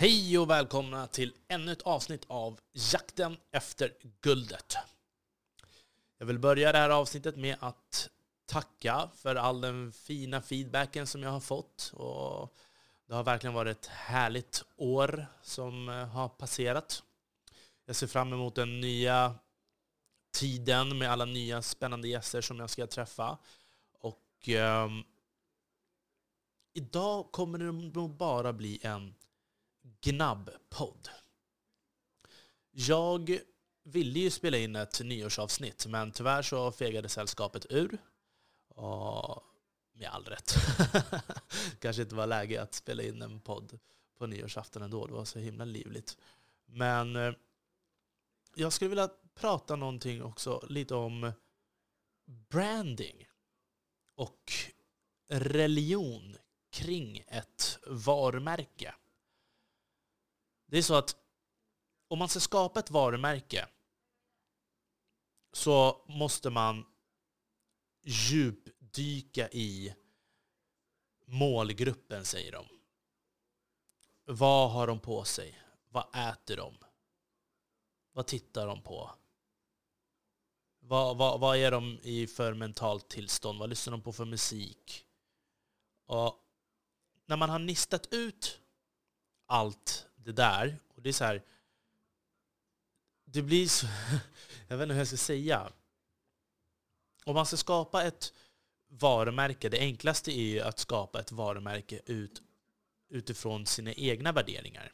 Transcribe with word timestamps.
Hej 0.00 0.38
och 0.38 0.50
välkomna 0.50 1.06
till 1.06 1.34
ännu 1.48 1.72
ett 1.72 1.82
avsnitt 1.82 2.24
av 2.28 2.60
Jakten 2.92 3.36
efter 3.52 3.92
guldet. 4.20 4.76
Jag 6.18 6.26
vill 6.26 6.38
börja 6.38 6.72
det 6.72 6.78
här 6.78 6.90
avsnittet 6.90 7.36
med 7.36 7.56
att 7.60 8.10
tacka 8.46 9.10
för 9.14 9.36
all 9.36 9.60
den 9.60 9.92
fina 9.92 10.42
feedbacken 10.42 11.06
som 11.06 11.22
jag 11.22 11.30
har 11.30 11.40
fått. 11.40 11.92
Och 11.94 12.54
det 13.06 13.14
har 13.14 13.24
verkligen 13.24 13.54
varit 13.54 13.76
ett 13.76 13.86
härligt 13.86 14.64
år 14.76 15.26
som 15.42 15.88
eh, 15.88 15.94
har 15.94 16.28
passerat. 16.28 17.02
Jag 17.84 17.96
ser 17.96 18.06
fram 18.06 18.32
emot 18.32 18.54
den 18.54 18.80
nya 18.80 19.34
tiden 20.32 20.98
med 20.98 21.10
alla 21.10 21.24
nya 21.24 21.62
spännande 21.62 22.08
gäster 22.08 22.40
som 22.40 22.60
jag 22.60 22.70
ska 22.70 22.86
träffa. 22.86 23.38
Och 23.92 24.48
eh, 24.48 24.88
idag 26.72 27.32
kommer 27.32 27.58
det 27.58 27.72
nog 27.72 28.16
bara 28.16 28.52
bli 28.52 28.78
en 28.82 29.14
gnabbpodd. 30.00 31.08
Jag 32.70 33.38
ville 33.84 34.18
ju 34.18 34.30
spela 34.30 34.56
in 34.56 34.76
ett 34.76 35.00
nyårsavsnitt, 35.04 35.86
men 35.86 36.12
tyvärr 36.12 36.42
så 36.42 36.72
fegade 36.72 37.08
sällskapet 37.08 37.66
ur. 37.70 37.98
Och 38.68 39.42
med 39.92 40.08
all 40.08 40.24
rätt. 40.24 40.54
Kanske 41.78 42.02
inte 42.02 42.14
var 42.14 42.26
läge 42.26 42.62
att 42.62 42.74
spela 42.74 43.02
in 43.02 43.22
en 43.22 43.40
podd 43.40 43.78
på 44.18 44.26
nyårsafton 44.26 44.82
ändå. 44.82 45.06
Det 45.06 45.12
var 45.12 45.24
så 45.24 45.38
himla 45.38 45.64
livligt. 45.64 46.18
Men 46.66 47.16
eh, 47.16 47.32
jag 48.54 48.72
skulle 48.72 48.88
vilja 48.88 49.10
prata 49.34 49.76
någonting 49.76 50.22
också 50.22 50.66
lite 50.68 50.94
om 50.94 51.32
branding 52.26 53.28
och 54.14 54.52
religion 55.28 56.36
kring 56.70 57.24
ett 57.28 57.78
varumärke. 57.86 58.94
Det 60.70 60.78
är 60.78 60.82
så 60.82 60.94
att 60.94 61.16
om 62.08 62.18
man 62.18 62.28
ska 62.28 62.40
skapa 62.40 62.80
ett 62.80 62.90
varumärke 62.90 63.68
så 65.52 66.04
måste 66.08 66.50
man 66.50 66.86
djupdyka 68.02 69.48
i 69.48 69.94
målgruppen, 71.26 72.24
säger 72.24 72.52
de. 72.52 72.66
Vad 74.24 74.70
har 74.70 74.86
de 74.86 75.00
på 75.00 75.24
sig? 75.24 75.62
Vad 75.88 76.16
äter 76.16 76.56
de? 76.56 76.74
Vad 78.12 78.26
tittar 78.26 78.66
de 78.66 78.82
på? 78.82 79.10
Vad, 80.80 81.16
vad, 81.16 81.40
vad 81.40 81.56
är 81.56 81.70
de 81.70 81.98
i 82.02 82.26
för 82.26 82.54
mentalt 82.54 83.08
tillstånd? 83.08 83.58
Vad 83.58 83.68
lyssnar 83.68 83.90
de 83.90 84.02
på 84.02 84.12
för 84.12 84.24
musik? 84.24 85.06
Och 86.06 86.44
när 87.26 87.36
man 87.36 87.50
har 87.50 87.58
nistat 87.58 88.12
ut 88.12 88.60
allt 89.46 90.09
det 90.24 90.32
där, 90.32 90.78
och 90.94 91.02
det 91.02 91.08
är 91.08 91.12
så 91.12 91.24
här, 91.24 91.42
det 93.24 93.42
blir 93.42 93.68
så, 93.68 93.86
jag 94.68 94.76
vet 94.76 94.82
inte 94.82 94.94
hur 94.94 95.00
jag 95.00 95.06
ska 95.06 95.16
säga. 95.16 95.72
Om 97.24 97.34
man 97.34 97.46
ska 97.46 97.56
skapa 97.56 98.04
ett 98.04 98.32
varumärke, 98.88 99.68
det 99.68 99.78
enklaste 99.78 100.30
är 100.32 100.44
ju 100.44 100.60
att 100.60 100.78
skapa 100.78 101.20
ett 101.20 101.32
varumärke 101.32 102.00
ut, 102.06 102.42
utifrån 103.08 103.66
sina 103.66 103.92
egna 103.92 104.32
värderingar. 104.32 104.92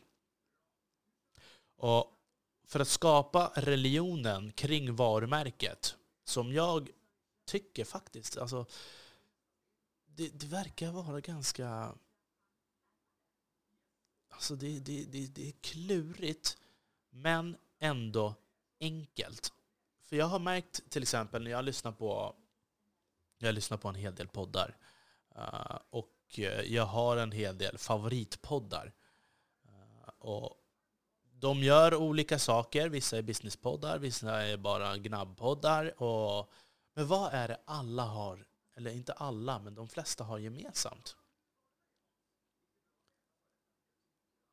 Och 1.76 2.12
för 2.64 2.80
att 2.80 2.88
skapa 2.88 3.52
religionen 3.54 4.52
kring 4.52 4.96
varumärket, 4.96 5.96
som 6.24 6.52
jag 6.52 6.88
tycker 7.44 7.84
faktiskt, 7.84 8.38
alltså, 8.38 8.66
det, 10.06 10.28
det 10.28 10.46
verkar 10.46 10.90
vara 10.90 11.20
ganska... 11.20 11.94
Alltså 14.36 14.56
det, 14.56 14.78
det, 14.80 15.04
det, 15.04 15.26
det 15.26 15.48
är 15.48 15.52
klurigt, 15.52 16.56
men 17.10 17.56
ändå 17.78 18.34
enkelt. 18.80 19.52
För 20.02 20.16
jag 20.16 20.26
har 20.26 20.38
märkt 20.38 20.90
till 20.90 21.02
exempel 21.02 21.44
när 21.44 21.50
jag 21.50 21.64
lyssnar 21.64 21.92
på, 21.92 22.34
jag 23.38 23.54
lyssnar 23.54 23.78
på 23.78 23.88
en 23.88 23.94
hel 23.94 24.14
del 24.14 24.28
poddar 24.28 24.76
uh, 25.38 25.78
och 25.90 26.38
jag 26.64 26.86
har 26.86 27.16
en 27.16 27.32
hel 27.32 27.58
del 27.58 27.78
favoritpoddar. 27.78 28.92
Uh, 29.68 30.10
och 30.18 30.56
de 31.32 31.62
gör 31.62 31.94
olika 31.94 32.38
saker. 32.38 32.88
Vissa 32.88 33.18
är 33.18 33.22
businesspoddar, 33.22 33.98
vissa 33.98 34.42
är 34.42 34.56
bara 34.56 34.96
gnabbpoddar. 34.96 36.02
Och, 36.02 36.52
men 36.94 37.06
vad 37.06 37.34
är 37.34 37.48
det 37.48 37.60
alla 37.64 38.02
har, 38.04 38.46
eller 38.76 38.90
inte 38.90 39.12
alla, 39.12 39.58
men 39.58 39.74
de 39.74 39.88
flesta 39.88 40.24
har 40.24 40.38
gemensamt? 40.38 41.16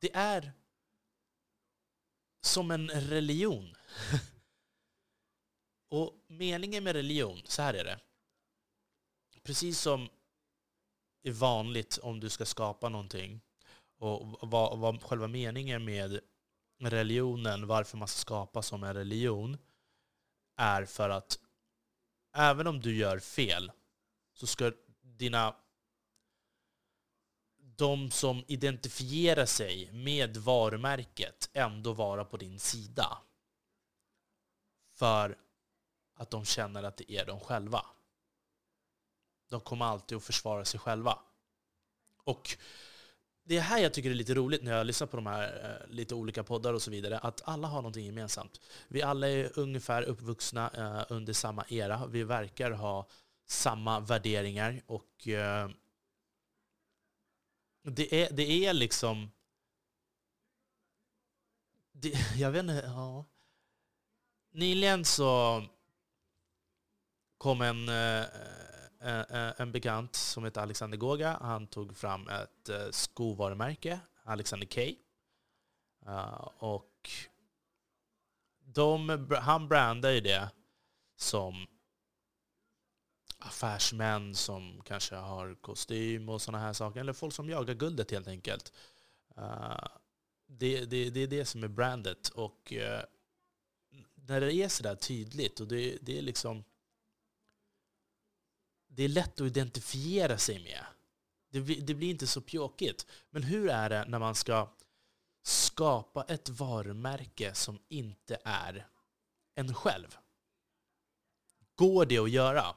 Det 0.04 0.14
är 0.14 0.52
som 2.40 2.70
en 2.70 2.90
religion. 2.90 3.74
och 5.88 6.14
meningen 6.26 6.84
med 6.84 6.96
religion, 6.96 7.42
så 7.44 7.62
här 7.62 7.74
är 7.74 7.84
det. 7.84 8.00
Precis 9.42 9.80
som 9.80 10.08
är 11.22 11.32
vanligt 11.32 11.98
om 11.98 12.20
du 12.20 12.30
ska 12.30 12.46
skapa 12.46 12.88
någonting 12.88 13.40
och 13.98 14.48
vad, 14.50 14.78
vad 14.78 15.02
själva 15.02 15.28
meningen 15.28 15.84
med 15.84 16.20
religionen, 16.78 17.66
varför 17.66 17.96
man 17.96 18.08
ska 18.08 18.18
skapa 18.18 18.62
som 18.62 18.84
en 18.84 18.94
religion, 18.94 19.58
är 20.56 20.84
för 20.84 21.10
att 21.10 21.38
även 22.36 22.66
om 22.66 22.80
du 22.80 22.96
gör 22.96 23.18
fel 23.18 23.72
så 24.32 24.46
ska 24.46 24.72
dina 25.00 25.56
de 27.76 28.10
som 28.10 28.44
identifierar 28.46 29.46
sig 29.46 29.92
med 29.92 30.36
varumärket 30.36 31.50
ändå 31.52 31.92
vara 31.92 32.24
på 32.24 32.36
din 32.36 32.58
sida. 32.58 33.18
För 34.94 35.38
att 36.16 36.30
de 36.30 36.44
känner 36.44 36.82
att 36.82 36.96
det 36.96 37.12
är 37.12 37.26
de 37.26 37.40
själva. 37.40 37.86
De 39.50 39.60
kommer 39.60 39.84
alltid 39.84 40.16
att 40.16 40.24
försvara 40.24 40.64
sig 40.64 40.80
själva. 40.80 41.18
Och 42.24 42.58
det 43.44 43.56
är 43.56 43.60
här 43.60 43.78
jag 43.78 43.94
tycker 43.94 44.08
det 44.08 44.14
är 44.14 44.16
lite 44.16 44.34
roligt 44.34 44.62
när 44.62 44.76
jag 44.76 44.86
lyssnar 44.86 45.06
på 45.06 45.16
de 45.16 45.26
här 45.26 45.78
eh, 45.86 45.94
lite 45.94 46.14
olika 46.14 46.44
poddar 46.44 46.72
och 46.72 46.82
så 46.82 46.90
vidare, 46.90 47.18
att 47.18 47.42
alla 47.44 47.68
har 47.68 47.76
någonting 47.76 48.06
gemensamt. 48.06 48.60
Vi 48.88 49.02
alla 49.02 49.28
är 49.28 49.58
ungefär 49.58 50.02
uppvuxna 50.02 50.70
eh, 50.74 51.12
under 51.12 51.32
samma 51.32 51.64
era. 51.68 52.06
Vi 52.06 52.24
verkar 52.24 52.70
ha 52.70 53.06
samma 53.46 54.00
värderingar 54.00 54.82
och 54.86 55.28
eh, 55.28 55.68
det, 57.84 58.22
är, 58.22 58.32
det 58.32 58.66
är 58.66 58.72
liksom... 58.72 59.30
Det, 61.92 62.14
jag 62.36 62.50
vet 62.50 62.60
inte, 62.60 62.82
ja. 62.86 63.24
Nyligen 64.52 65.04
så 65.04 65.62
kom 67.38 67.60
en 67.60 67.88
eh, 67.88 68.24
eh, 69.00 69.20
eh, 69.20 69.52
en 69.56 69.72
bekant 69.72 70.14
som 70.14 70.44
heter 70.44 70.60
Alexander 70.60 70.98
Goga. 70.98 71.38
Han 71.40 71.66
tog 71.66 71.96
fram 71.96 72.28
ett 72.28 72.70
skovarumärke, 72.90 74.00
Alexander 74.22 74.66
K. 74.66 74.80
Och 76.58 77.10
de, 78.64 79.26
han 79.40 79.68
brandar 79.68 80.10
ju 80.10 80.20
det 80.20 80.50
som 81.16 81.66
affärsmän 83.44 84.34
som 84.34 84.82
kanske 84.84 85.14
har 85.14 85.54
kostym 85.54 86.28
och 86.28 86.42
sådana 86.42 86.64
här 86.64 86.72
saker. 86.72 87.00
Eller 87.00 87.12
folk 87.12 87.34
som 87.34 87.50
jagar 87.50 87.74
guldet 87.74 88.10
helt 88.10 88.28
enkelt. 88.28 88.72
Eh, 89.36 89.86
det, 90.46 90.84
det, 90.84 91.10
det 91.10 91.20
är 91.20 91.26
det 91.26 91.44
som 91.44 91.64
är 91.64 91.68
brandet. 91.68 92.28
Och 92.28 92.72
eh, 92.72 93.04
när 94.14 94.40
det 94.40 94.54
är 94.54 94.68
sådär 94.68 94.94
tydligt 94.94 95.60
och 95.60 95.68
det, 95.68 95.98
det 96.02 96.18
är 96.18 96.22
liksom 96.22 96.64
det 98.86 99.02
är 99.02 99.08
lätt 99.08 99.40
att 99.40 99.46
identifiera 99.46 100.38
sig 100.38 100.58
med. 100.58 100.84
Det, 101.50 101.60
det 101.60 101.94
blir 101.94 102.10
inte 102.10 102.26
så 102.26 102.40
pjåkigt. 102.40 103.06
Men 103.30 103.42
hur 103.42 103.68
är 103.68 103.90
det 103.90 104.04
när 104.08 104.18
man 104.18 104.34
ska 104.34 104.68
skapa 105.42 106.24
ett 106.24 106.48
varumärke 106.48 107.54
som 107.54 107.78
inte 107.88 108.38
är 108.44 108.86
en 109.54 109.74
själv? 109.74 110.16
Går 111.74 112.06
det 112.06 112.18
att 112.18 112.30
göra? 112.30 112.76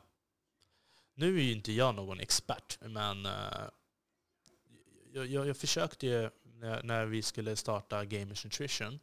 Nu 1.19 1.37
är 1.37 1.41
ju 1.41 1.51
inte 1.51 1.71
jag 1.71 1.95
någon 1.95 2.19
expert, 2.19 2.77
men 2.81 3.25
eh, 3.25 3.69
jag, 5.13 5.27
jag, 5.27 5.47
jag, 5.47 5.57
försökte 5.57 6.07
ju 6.07 6.29
när, 6.43 6.83
när, 6.83 7.05
vi 7.05 7.21
skulle 7.21 7.55
starta 7.55 8.05
Gamers 8.05 8.43
Nutrition. 8.43 8.99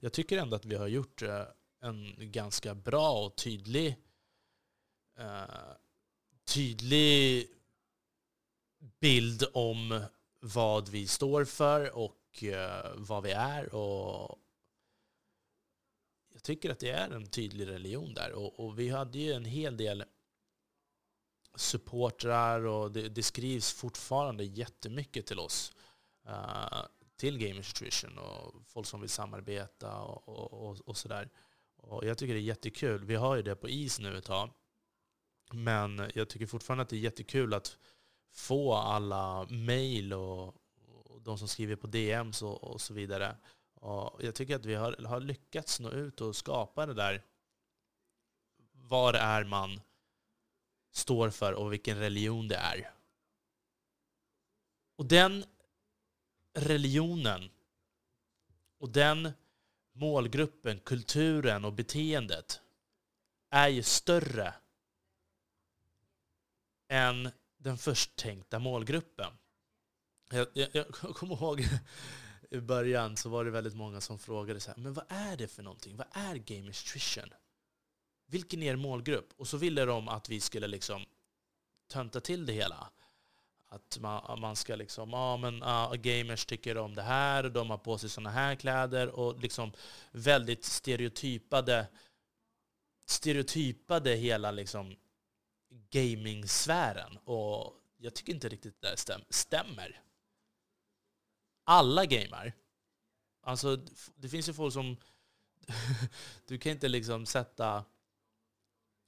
Jag 0.00 0.12
tycker 0.12 0.38
ändå 0.38 0.56
att 0.56 0.64
vi 0.64 0.74
har 0.74 0.86
gjort 0.86 1.22
eh, 1.22 1.44
en 1.80 2.16
ganska 2.18 2.74
bra 2.74 3.24
och 3.24 3.36
tydlig 3.36 3.96
eh, 5.18 5.44
tydlig 6.44 7.48
bild 9.00 9.44
om 9.54 10.04
vad 10.40 10.88
vi 10.88 11.06
står 11.06 11.44
för 11.44 11.96
och 11.96 12.44
vad 12.94 13.22
vi 13.22 13.30
är. 13.30 13.74
Och 13.74 14.38
jag 16.32 16.42
tycker 16.42 16.70
att 16.70 16.78
det 16.78 16.90
är 16.90 17.10
en 17.10 17.26
tydlig 17.26 17.68
religion 17.68 18.14
där. 18.14 18.32
Och, 18.32 18.60
och 18.60 18.78
vi 18.78 18.88
hade 18.88 19.18
ju 19.18 19.32
en 19.32 19.44
hel 19.44 19.76
del 19.76 20.04
supportrar 21.54 22.66
och 22.66 22.92
det, 22.92 23.08
det, 23.08 23.22
skrivs 23.22 23.72
fortfarande 23.72 24.44
jättemycket 24.44 25.26
till 25.26 25.38
oss. 25.38 25.72
Uh, 26.28 26.84
till 27.16 27.38
Gamers 27.38 27.68
Nutrition 27.68 28.18
och 28.18 28.54
folk 28.66 28.86
som 28.86 29.00
vill 29.00 29.10
samarbeta 29.10 29.98
och, 29.98 30.28
och, 30.28 30.68
och, 30.68 30.88
och 30.88 30.96
sådär. 30.96 31.30
Och 31.76 32.06
jag 32.06 32.18
tycker 32.18 32.34
det 32.34 32.40
är 32.40 32.42
jättekul. 32.42 33.04
Vi 33.04 33.14
har 33.14 33.36
ju 33.36 33.42
det 33.42 33.56
på 33.56 33.68
is 33.68 33.98
nu 33.98 34.18
ett 34.18 34.24
tag. 34.24 34.50
Men 35.52 36.10
jag 36.14 36.28
tycker 36.28 36.46
fortfarande 36.46 36.82
att 36.82 36.88
det 36.88 36.96
är 36.96 37.00
jättekul 37.00 37.54
att 37.54 37.78
få 38.32 38.74
alla 38.74 39.46
mejl 39.50 40.12
och, 40.12 40.46
och 40.86 41.22
de 41.22 41.38
som 41.38 41.48
skriver 41.48 41.76
på 41.76 41.86
DMs 41.86 42.42
och, 42.42 42.64
och 42.64 42.80
så 42.80 42.94
vidare. 42.94 43.36
Och 43.74 44.24
jag 44.24 44.34
tycker 44.34 44.56
att 44.56 44.66
vi 44.66 44.74
har, 44.74 45.06
har 45.06 45.20
lyckats 45.20 45.80
nå 45.80 45.90
ut 45.90 46.20
och 46.20 46.36
skapa 46.36 46.86
det 46.86 46.94
där. 46.94 47.22
Var 48.72 49.14
är 49.14 49.44
man 49.44 49.80
står 50.92 51.30
för 51.30 51.52
och 51.52 51.72
vilken 51.72 51.98
religion 51.98 52.48
det 52.48 52.56
är. 52.56 52.90
Och 54.96 55.06
den 55.06 55.44
religionen 56.54 57.50
och 58.78 58.88
den 58.88 59.32
målgruppen, 59.92 60.80
kulturen 60.80 61.64
och 61.64 61.72
beteendet 61.72 62.60
är 63.50 63.68
ju 63.68 63.82
större 63.82 64.54
än 66.88 67.30
den 67.56 67.78
först 67.78 68.16
tänkta 68.16 68.58
målgruppen. 68.58 69.32
Jag, 70.30 70.46
jag, 70.52 70.68
jag 70.74 70.86
kommer 70.94 71.34
ihåg 71.34 71.64
i 72.50 72.60
början 72.60 73.16
så 73.16 73.28
var 73.28 73.44
det 73.44 73.50
väldigt 73.50 73.74
många 73.74 74.00
som 74.00 74.18
frågade 74.18 74.60
så 74.60 74.70
här, 74.70 74.78
men 74.78 74.92
vad 74.92 75.04
är 75.08 75.36
det 75.36 75.48
för 75.48 75.62
någonting? 75.62 75.96
Vad 75.96 76.06
är 76.12 76.34
gamestrition? 76.34 77.30
Vilken 78.32 78.62
är 78.62 78.72
er 78.72 78.76
målgrupp? 78.76 79.32
Och 79.36 79.48
så 79.48 79.56
ville 79.56 79.84
de 79.84 80.08
att 80.08 80.28
vi 80.28 80.40
skulle 80.40 80.66
liksom 80.66 81.04
tönta 81.88 82.20
till 82.20 82.46
det 82.46 82.52
hela. 82.52 82.90
Att 83.68 83.98
man, 84.00 84.40
man 84.40 84.56
ska 84.56 84.76
liksom, 84.76 85.10
ja 85.10 85.36
men 85.36 85.62
ah, 85.62 85.94
gamers 85.94 86.46
tycker 86.46 86.78
om 86.78 86.94
det 86.94 87.02
här, 87.02 87.48
de 87.48 87.70
har 87.70 87.78
på 87.78 87.98
sig 87.98 88.10
sådana 88.10 88.30
här 88.30 88.54
kläder 88.54 89.08
och 89.08 89.40
liksom 89.40 89.72
väldigt 90.12 90.64
stereotypade, 90.64 91.86
stereotypade 93.06 94.14
hela 94.14 94.50
liksom 94.50 94.96
gaming-sfären. 95.90 97.16
Och 97.24 97.74
jag 97.96 98.14
tycker 98.14 98.32
inte 98.32 98.48
riktigt 98.48 98.80
det 98.80 98.96
stäm 98.96 99.20
stämmer. 99.30 100.02
Alla 101.64 102.06
gamar. 102.06 102.52
Alltså, 103.42 103.76
det 104.16 104.28
finns 104.28 104.48
ju 104.48 104.52
folk 104.52 104.72
som... 104.72 104.96
du 106.46 106.58
kan 106.58 106.72
inte 106.72 106.88
liksom 106.88 107.26
sätta 107.26 107.84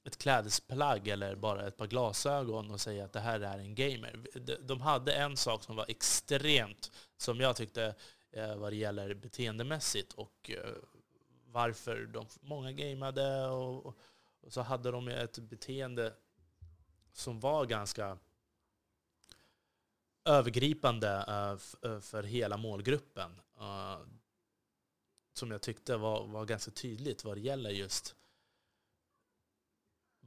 ett 0.05 0.17
klädesplagg 0.17 1.07
eller 1.07 1.35
bara 1.35 1.67
ett 1.67 1.77
par 1.77 1.87
glasögon 1.87 2.71
och 2.71 2.81
säga 2.81 3.05
att 3.05 3.13
det 3.13 3.19
här 3.19 3.39
är 3.39 3.57
en 3.57 3.75
gamer. 3.75 4.19
De 4.61 4.81
hade 4.81 5.13
en 5.13 5.37
sak 5.37 5.63
som 5.63 5.75
var 5.75 5.85
extremt, 5.87 6.91
som 7.17 7.39
jag 7.39 7.55
tyckte 7.55 7.95
eh, 8.31 8.55
vad 8.55 8.71
det 8.71 8.75
gäller 8.75 9.13
beteendemässigt 9.13 10.13
och 10.13 10.51
eh, 10.51 10.73
varför 11.45 12.05
de, 12.05 12.27
många 12.41 12.71
gamade 12.71 13.47
och, 13.47 13.85
och 14.41 14.53
så 14.53 14.61
hade 14.61 14.91
de 14.91 15.07
ett 15.07 15.39
beteende 15.39 16.13
som 17.13 17.39
var 17.39 17.65
ganska 17.65 18.17
övergripande 20.25 21.09
eh, 21.81 21.99
för 21.99 22.23
hela 22.23 22.57
målgruppen. 22.57 23.41
Som 25.33 25.51
jag 25.51 25.61
tyckte 25.61 25.97
var, 25.97 26.27
var 26.27 26.45
ganska 26.45 26.71
tydligt 26.71 27.23
vad 27.23 27.37
det 27.37 27.41
gäller 27.41 27.69
just 27.69 28.15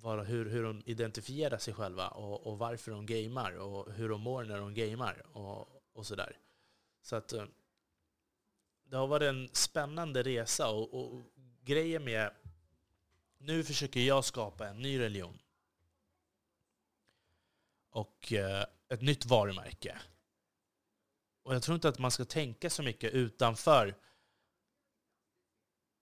vad, 0.00 0.26
hur, 0.26 0.50
hur 0.50 0.62
de 0.62 0.82
identifierar 0.86 1.58
sig 1.58 1.74
själva 1.74 2.08
och, 2.08 2.46
och, 2.46 2.58
varför 2.58 2.90
de 2.90 3.06
gamar 3.06 3.52
och 3.52 3.92
hur 3.92 4.08
de 4.08 4.20
mår 4.20 4.44
när 4.44 4.58
de 4.58 4.74
gamar 4.74 5.26
och, 5.36 5.68
och 5.92 6.06
sådär. 6.06 6.36
Så 7.02 7.16
att 7.16 7.32
eh, 7.32 7.44
det 8.84 8.96
har 8.96 9.06
varit 9.06 9.28
en 9.28 9.48
spännande 9.52 10.22
resa 10.22 10.70
och, 10.70 10.94
och 10.94 11.22
grejen 11.64 12.04
med 12.04 12.30
nu 13.38 13.64
försöker 13.64 14.00
jag 14.00 14.24
skapa 14.24 14.68
en 14.68 14.82
ny 14.82 14.98
religion 14.98 15.38
och 17.90 18.32
eh, 18.32 18.64
ett 18.88 19.02
nytt 19.02 19.26
varumärke. 19.26 19.98
Och 21.42 21.54
jag 21.54 21.62
tror 21.62 21.74
inte 21.74 21.88
att 21.88 21.98
man 21.98 22.10
ska 22.10 22.24
tänka 22.24 22.70
så 22.70 22.82
mycket 22.82 23.12
utanför 23.12 23.94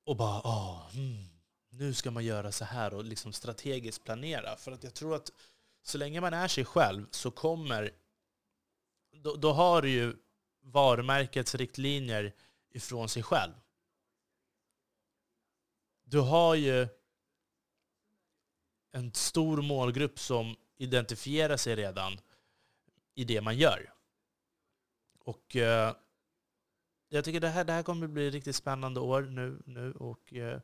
och 0.04 0.16
bara 0.16 0.40
åh, 0.44 0.90
hmm, 0.92 1.35
nu 1.78 1.94
ska 1.94 2.10
man 2.10 2.24
göra 2.24 2.52
så 2.52 2.64
här 2.64 2.94
och 2.94 3.04
liksom 3.04 3.32
strategiskt 3.32 4.04
planera. 4.04 4.56
För 4.56 4.72
att 4.72 4.84
jag 4.84 4.94
tror 4.94 5.14
att 5.14 5.32
så 5.82 5.98
länge 5.98 6.20
man 6.20 6.34
är 6.34 6.48
sig 6.48 6.64
själv 6.64 7.06
så 7.10 7.30
kommer... 7.30 7.90
Då, 9.12 9.36
då 9.36 9.52
har 9.52 9.82
du 9.82 9.90
ju 9.90 10.16
varumärkets 10.60 11.54
riktlinjer 11.54 12.34
ifrån 12.70 13.08
sig 13.08 13.22
själv. 13.22 13.52
Du 16.04 16.20
har 16.20 16.54
ju 16.54 16.88
en 18.92 19.14
stor 19.14 19.62
målgrupp 19.62 20.18
som 20.18 20.56
identifierar 20.76 21.56
sig 21.56 21.76
redan 21.76 22.20
i 23.14 23.24
det 23.24 23.40
man 23.40 23.56
gör. 23.56 23.92
Och 25.18 25.56
eh, 25.56 25.94
jag 27.08 27.24
tycker 27.24 27.40
det 27.40 27.48
här, 27.48 27.64
det 27.64 27.72
här 27.72 27.82
kommer 27.82 28.06
bli 28.06 28.26
ett 28.26 28.34
riktigt 28.34 28.56
spännande 28.56 29.00
år 29.00 29.22
nu. 29.22 29.62
nu 29.66 29.92
och 29.92 30.34
eh, 30.34 30.60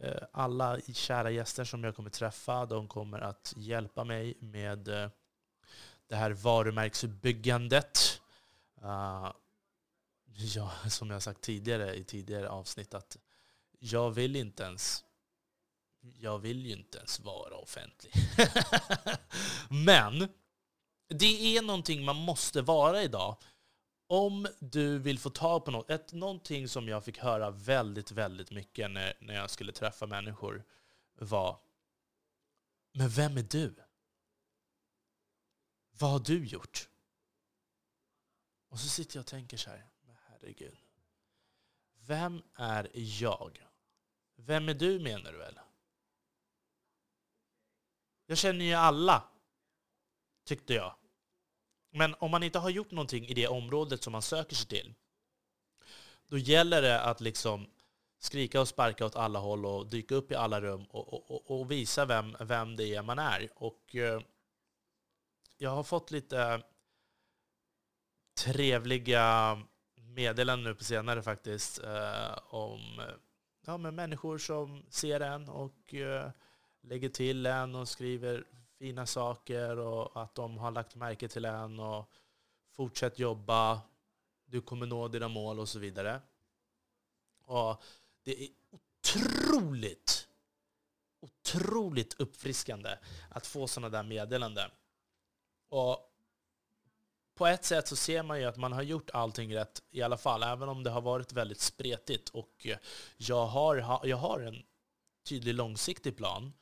Eh, 0.00 0.22
alla 0.32 0.80
kära 0.80 1.30
gäster 1.30 1.64
som 1.64 1.84
jag 1.84 1.96
kommer 1.96 2.10
träffa, 2.10 2.66
de 2.66 2.88
kommer 2.88 3.20
att 3.20 3.54
hjälpa 3.56 4.04
mig 4.04 4.34
med 4.40 4.88
eh, 4.88 5.10
det 6.06 6.16
här 6.16 6.30
varumärkesbyggandet. 6.30 8.20
Eh, 8.82 9.32
ja, 10.54 10.72
som 10.88 11.10
jag 11.10 11.22
sagt 11.22 11.40
tidigare 11.40 11.94
i 11.94 12.04
tidigare 12.04 12.48
avsnitt, 12.48 12.94
att 12.94 13.16
jag 13.78 14.10
vill 14.10 14.36
inte 14.36 14.62
ens 14.62 15.04
jag 16.18 16.38
vill 16.38 16.66
ju 16.66 16.72
inte 16.72 16.98
ens 16.98 17.20
vara 17.20 17.56
offentlig. 17.56 18.12
Men 19.68 20.28
det 21.08 21.56
är 21.56 21.62
någonting 21.62 22.04
man 22.04 22.16
måste 22.16 22.62
vara 22.62 23.02
idag. 23.02 23.36
Om 24.06 24.46
du 24.60 24.98
vill 24.98 25.18
få 25.18 25.30
tag 25.30 25.64
på 25.64 25.70
något, 25.70 25.90
ett, 25.90 26.12
någonting 26.12 26.68
som 26.68 26.88
jag 26.88 27.04
fick 27.04 27.18
höra 27.18 27.50
väldigt, 27.50 28.10
väldigt 28.10 28.50
mycket 28.50 28.90
när, 28.90 29.16
när 29.20 29.34
jag 29.34 29.50
skulle 29.50 29.72
träffa 29.72 30.06
människor 30.06 30.64
var 31.14 31.60
Men 32.92 33.08
vem 33.08 33.36
är 33.36 33.42
du? 33.42 33.74
Vad 35.90 36.10
har 36.10 36.20
du 36.20 36.46
gjort? 36.46 36.88
Och 38.68 38.80
så 38.80 38.88
sitter 38.88 39.16
jag 39.16 39.22
och 39.22 39.26
tänker 39.26 39.56
så 39.56 39.70
här, 39.70 39.90
men 40.06 40.16
herregud. 40.26 40.78
Vem 42.06 42.42
är 42.54 42.90
jag? 43.22 43.58
Vem 44.36 44.68
är 44.68 44.74
du 44.74 45.00
menar 45.00 45.32
du 45.32 45.38
väl? 45.38 45.60
Jag 48.26 48.38
känner 48.38 48.64
ju 48.64 48.72
alla, 48.72 49.28
tyckte 50.44 50.74
jag. 50.74 50.96
Men 51.96 52.14
om 52.18 52.30
man 52.30 52.42
inte 52.42 52.58
har 52.58 52.70
gjort 52.70 52.90
någonting 52.90 53.26
i 53.26 53.34
det 53.34 53.48
området 53.48 54.02
som 54.02 54.12
man 54.12 54.22
söker 54.22 54.56
sig 54.56 54.66
till, 54.66 54.94
då 56.28 56.38
gäller 56.38 56.82
det 56.82 57.00
att 57.00 57.20
liksom 57.20 57.66
skrika 58.18 58.60
och 58.60 58.68
sparka 58.68 59.06
åt 59.06 59.16
alla 59.16 59.38
håll 59.38 59.66
och 59.66 59.86
dyka 59.86 60.14
upp 60.14 60.32
i 60.32 60.34
alla 60.34 60.60
rum 60.60 60.84
och, 60.90 61.30
och, 61.30 61.60
och 61.60 61.70
visa 61.70 62.04
vem, 62.04 62.36
vem 62.40 62.76
det 62.76 62.94
är 62.94 63.02
man 63.02 63.18
är. 63.18 63.48
Och 63.54 63.96
eh, 63.96 64.20
jag 65.58 65.70
har 65.70 65.82
fått 65.82 66.10
lite 66.10 66.62
trevliga 68.44 69.58
meddelanden 69.94 70.64
nu 70.64 70.74
på 70.74 70.84
senare 70.84 71.22
faktiskt 71.22 71.82
eh, 71.82 72.38
om 72.48 73.02
ja, 73.66 73.76
men 73.76 73.94
människor 73.94 74.38
som 74.38 74.82
ser 74.90 75.20
en 75.20 75.48
och 75.48 75.94
eh, 75.94 76.30
lägger 76.82 77.08
till 77.08 77.46
en 77.46 77.74
och 77.74 77.88
skriver 77.88 78.44
fina 78.84 79.06
saker 79.06 79.78
och 79.78 80.22
att 80.22 80.34
de 80.34 80.58
har 80.58 80.70
lagt 80.70 80.94
märke 80.94 81.28
till 81.28 81.44
en 81.44 81.80
och 81.80 82.10
fortsätt 82.70 83.18
jobba, 83.18 83.80
du 84.44 84.60
kommer 84.60 84.86
nå 84.86 85.08
dina 85.08 85.28
mål 85.28 85.60
och 85.60 85.68
så 85.68 85.78
vidare. 85.78 86.20
Och 87.42 87.82
det 88.22 88.44
är 88.44 88.48
otroligt, 88.70 90.28
otroligt 91.20 92.20
uppfriskande 92.20 92.96
att 93.30 93.46
få 93.46 93.66
sådana 93.66 93.88
där 93.88 94.02
meddelanden. 94.02 94.70
Och 95.68 96.12
på 97.34 97.46
ett 97.46 97.64
sätt 97.64 97.88
så 97.88 97.96
ser 97.96 98.22
man 98.22 98.40
ju 98.40 98.44
att 98.44 98.56
man 98.56 98.72
har 98.72 98.82
gjort 98.82 99.10
allting 99.10 99.54
rätt 99.54 99.82
i 99.90 100.02
alla 100.02 100.16
fall, 100.16 100.42
även 100.42 100.68
om 100.68 100.82
det 100.82 100.90
har 100.90 101.00
varit 101.00 101.32
väldigt 101.32 101.60
spretigt. 101.60 102.28
Och 102.28 102.66
jag 103.16 103.46
har, 103.46 104.00
jag 104.06 104.16
har 104.16 104.40
en 104.40 104.62
tydlig 105.22 105.54
långsiktig 105.54 106.16
plan 106.16 106.52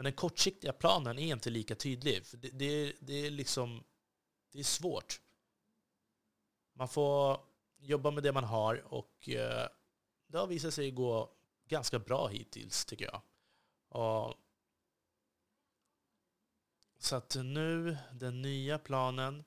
men 0.00 0.04
den 0.04 0.12
kortsiktiga 0.12 0.72
planen 0.72 1.18
är 1.18 1.32
inte 1.32 1.50
lika 1.50 1.74
tydlig. 1.74 2.26
För 2.26 2.36
det, 2.36 2.48
det, 2.48 2.92
det, 3.00 3.26
är 3.26 3.30
liksom, 3.30 3.84
det 4.52 4.58
är 4.58 4.64
svårt. 4.64 5.20
Man 6.72 6.88
får 6.88 7.40
jobba 7.78 8.10
med 8.10 8.22
det 8.22 8.32
man 8.32 8.44
har 8.44 8.94
och 8.94 9.28
eh, 9.28 9.68
det 10.26 10.38
har 10.38 10.46
visat 10.46 10.74
sig 10.74 10.90
gå 10.90 11.30
ganska 11.68 11.98
bra 11.98 12.28
hittills 12.28 12.84
tycker 12.84 13.04
jag. 13.04 13.22
Och 13.88 14.34
så 16.98 17.16
att 17.16 17.36
nu, 17.44 17.96
den 18.12 18.42
nya 18.42 18.78
planen 18.78 19.44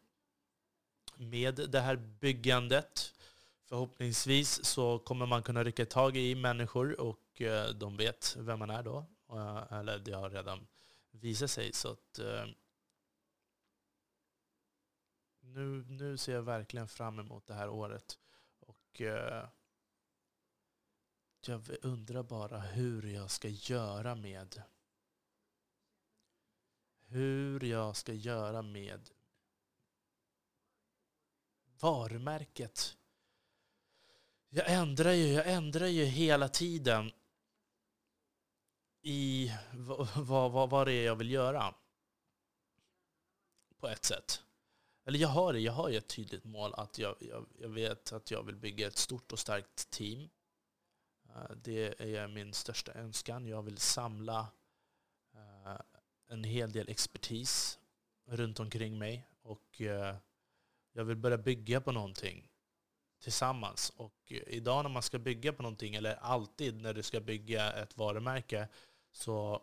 med 1.16 1.56
det 1.56 1.80
här 1.80 1.96
byggandet 1.96 3.14
Förhoppningsvis 3.66 4.66
så 4.66 5.00
kommer 5.00 5.26
man 5.26 5.44
kunna 5.44 5.64
rycka 5.64 5.86
tag 5.86 6.18
i 6.18 6.36
människor 6.36 7.02
och 7.02 7.42
eh, 7.42 7.70
de 7.70 7.98
vet 7.98 8.36
vem 8.40 8.60
man 8.60 8.70
är 8.70 8.84
då. 8.84 9.06
Eh, 9.34 9.78
eller 9.80 10.00
det 10.00 10.12
har 10.12 10.30
redan 10.30 10.68
visat 11.12 11.52
sig. 11.52 11.74
Så 11.74 11.92
att, 11.92 12.20
eh, 12.20 12.46
nu, 15.40 15.86
nu 15.90 16.18
ser 16.18 16.34
jag 16.34 16.44
verkligen 16.44 16.88
fram 16.88 17.20
emot 17.20 17.48
det 17.48 17.54
här 17.54 17.70
året. 17.70 18.20
Och 18.60 19.02
eh, 19.02 19.50
jag 21.46 21.62
undrar 21.82 22.24
bara 22.24 22.60
hur 22.60 23.14
jag 23.14 23.32
ska 23.32 23.48
göra 23.48 24.16
med 24.16 24.64
hur 27.14 27.64
jag 27.64 27.96
ska 27.96 28.14
göra 28.14 28.62
med 28.62 29.10
varumärket. 31.80 32.98
Jag 34.50 34.72
ändrar 34.72 35.12
ju, 35.12 35.28
jag 35.28 35.48
ändrar 35.52 35.88
ju 35.88 36.06
hela 36.06 36.50
tiden 36.50 37.12
i 39.04 39.52
vad, 39.74 40.08
vad, 40.52 40.70
vad 40.70 40.88
det 40.88 40.94
är 40.94 41.06
jag 41.06 41.16
vill 41.16 41.32
göra. 41.32 41.74
På 43.80 43.88
ett 43.88 44.06
sätt. 44.06 44.44
Eller 45.06 45.20
jag 45.20 45.30
har, 45.30 45.54
jag 45.54 45.74
har 45.74 45.90
ju 45.90 45.98
ett 45.98 46.08
tydligt 46.08 46.44
mål 46.44 46.74
att 46.74 46.98
jag, 46.98 47.16
jag, 47.20 47.46
jag 47.60 47.70
vet 47.70 48.14
att 48.14 48.32
jag 48.32 48.44
vill 48.44 48.56
bygga 48.56 48.88
ett 48.88 48.98
stort 48.98 49.32
och 49.32 49.40
starkt 49.40 49.90
team. 49.90 50.30
Eh, 51.30 51.56
det 51.56 52.02
är 52.02 52.28
min 52.28 52.54
största 52.54 52.94
önskan. 52.94 53.48
Jag 53.48 53.64
vill 53.64 53.78
samla 53.78 54.48
eh, 55.34 55.82
en 56.30 56.44
hel 56.44 56.72
del 56.72 56.90
expertis 56.90 57.80
runt 58.26 58.60
omkring 58.60 58.98
mig 58.98 59.28
och 59.42 59.82
eh, 59.82 60.16
jag 60.94 61.06
vill 61.06 61.18
börja 61.18 61.38
bygga 61.38 61.82
på 61.82 61.92
någonting 61.92 62.50
tillsammans. 63.24 63.90
Och 63.90 64.32
idag 64.48 64.84
när 64.84 64.90
man 64.90 65.04
ska 65.04 65.20
bygga 65.20 65.54
på 65.54 65.64
någonting, 65.64 65.96
eller 65.96 66.16
alltid 66.16 66.82
när 66.82 66.94
du 66.94 67.04
ska 67.04 67.20
bygga 67.20 67.74
ett 67.74 67.98
varumärke, 67.98 68.68
så 69.14 69.62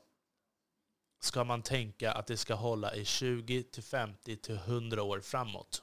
ska 1.20 1.44
man 1.44 1.62
tänka 1.62 2.12
att 2.12 2.26
det 2.26 2.36
ska 2.36 2.54
hålla 2.54 2.94
i 2.94 3.04
20 3.04 3.62
till 3.62 3.82
50 3.82 4.36
till 4.36 4.54
100 4.54 5.02
år 5.02 5.20
framåt. 5.20 5.82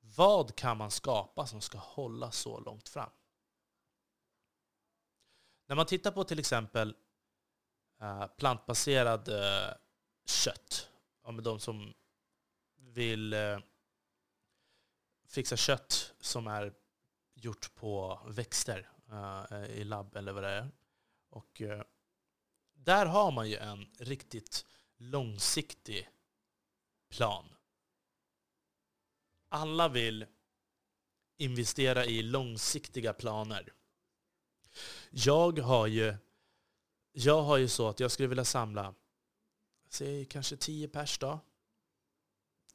Vad 0.00 0.56
kan 0.56 0.76
man 0.76 0.90
skapa 0.90 1.46
som 1.46 1.60
ska 1.60 1.78
hålla 1.78 2.30
så 2.30 2.60
långt 2.60 2.88
fram? 2.88 3.10
När 5.66 5.76
man 5.76 5.86
tittar 5.86 6.10
på 6.10 6.24
till 6.24 6.38
exempel 6.38 6.96
eh, 8.00 8.26
plantbaserad 8.26 9.28
eh, 9.28 9.74
kött, 10.26 10.90
ja, 11.24 11.30
med 11.30 11.44
de 11.44 11.60
som 11.60 11.94
vill 12.76 13.32
eh, 13.32 13.58
fixa 15.26 15.56
kött 15.56 16.14
som 16.20 16.46
är 16.46 16.74
gjort 17.34 17.74
på 17.74 18.20
växter 18.26 18.90
i 19.68 19.84
labb 19.84 20.16
eller 20.16 20.32
vad 20.32 20.42
det 20.42 20.48
är. 20.48 20.68
Och 21.30 21.60
eh, 21.60 21.82
där 22.72 23.06
har 23.06 23.32
man 23.32 23.50
ju 23.50 23.56
en 23.56 23.86
riktigt 23.98 24.66
långsiktig 24.96 26.08
plan. 27.08 27.54
Alla 29.48 29.88
vill 29.88 30.26
investera 31.36 32.04
i 32.06 32.22
långsiktiga 32.22 33.12
planer. 33.12 33.72
Jag 35.10 35.58
har 35.58 35.86
ju, 35.86 36.16
jag 37.12 37.42
har 37.42 37.56
ju 37.56 37.68
så 37.68 37.88
att 37.88 38.00
jag 38.00 38.10
skulle 38.10 38.28
vilja 38.28 38.44
samla, 38.44 38.94
säg 39.88 40.26
kanske 40.26 40.56
tio 40.56 40.88
pers 40.88 41.18
då. 41.18 41.40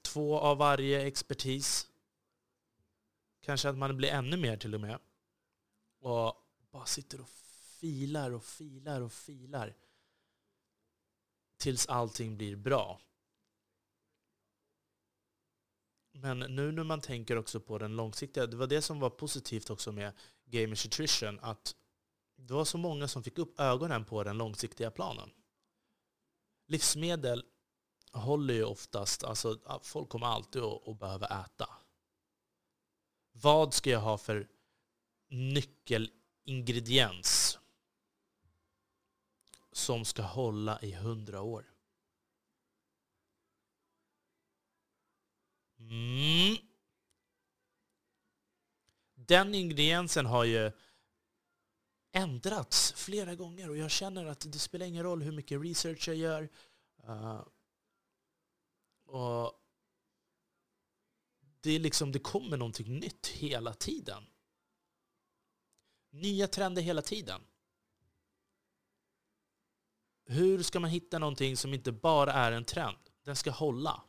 Två 0.01 0.39
av 0.39 0.57
varje 0.57 1.07
expertis. 1.07 1.87
Kanske 3.41 3.69
att 3.69 3.77
man 3.77 3.97
blir 3.97 4.09
ännu 4.09 4.37
mer 4.37 4.57
till 4.57 4.73
och 4.73 4.81
med. 4.81 4.99
Och 5.99 6.35
bara 6.71 6.85
sitter 6.85 7.21
och 7.21 7.29
filar 7.79 8.31
och 8.31 8.43
filar 8.43 9.01
och 9.01 9.13
filar. 9.13 9.75
Tills 11.57 11.87
allting 11.87 12.37
blir 12.37 12.55
bra. 12.55 13.01
Men 16.11 16.39
nu 16.39 16.71
när 16.71 16.83
man 16.83 17.01
tänker 17.01 17.37
också 17.37 17.59
på 17.59 17.77
den 17.77 17.95
långsiktiga, 17.95 18.45
det 18.45 18.57
var 18.57 18.67
det 18.67 18.81
som 18.81 18.99
var 18.99 19.09
positivt 19.09 19.69
också 19.69 19.91
med 19.91 20.13
Gamers 20.45 20.85
Nutrition, 20.85 21.39
att 21.39 21.75
det 22.37 22.53
var 22.53 22.65
så 22.65 22.77
många 22.77 23.07
som 23.07 23.23
fick 23.23 23.37
upp 23.37 23.59
ögonen 23.59 24.05
på 24.05 24.23
den 24.23 24.37
långsiktiga 24.37 24.91
planen. 24.91 25.29
Livsmedel 26.67 27.45
håller 28.11 28.53
ju 28.53 28.63
oftast, 28.63 29.23
alltså 29.23 29.79
folk 29.83 30.09
kommer 30.09 30.27
alltid 30.27 30.61
att, 30.61 30.87
att 30.87 30.99
behöva 30.99 31.27
äta. 31.27 31.69
Vad 33.31 33.73
ska 33.73 33.89
jag 33.89 33.99
ha 33.99 34.17
för 34.17 34.47
nyckelingrediens 35.29 37.59
som 39.75 40.05
ska 40.05 40.21
hålla 40.21 40.81
i 40.81 40.91
hundra 40.91 41.41
år? 41.41 41.65
Mm. 45.79 46.57
Den 49.15 49.55
ingrediensen 49.55 50.25
har 50.25 50.43
ju 50.43 50.71
ändrats 52.11 52.93
flera 52.93 53.35
gånger 53.35 53.69
och 53.69 53.77
jag 53.77 53.91
känner 53.91 54.25
att 54.25 54.51
det 54.51 54.59
spelar 54.59 54.85
ingen 54.85 55.03
roll 55.03 55.21
hur 55.21 55.31
mycket 55.31 55.61
research 55.61 56.07
jag 56.07 56.17
gör. 56.17 56.49
Uh, 57.07 57.43
och 59.05 59.61
det, 61.61 61.71
är 61.71 61.79
liksom, 61.79 62.11
det 62.11 62.19
kommer 62.19 62.57
någonting 62.57 62.99
nytt 62.99 63.27
hela 63.27 63.73
tiden. 63.73 64.23
Nya 66.09 66.47
trender 66.47 66.81
hela 66.81 67.01
tiden. 67.01 67.41
Hur 70.25 70.63
ska 70.63 70.79
man 70.79 70.89
hitta 70.89 71.19
någonting 71.19 71.57
som 71.57 71.73
inte 71.73 71.91
bara 71.91 72.33
är 72.33 72.51
en 72.51 72.65
trend? 72.65 72.97
Den 73.23 73.35
ska 73.35 73.51
hålla. 73.51 74.03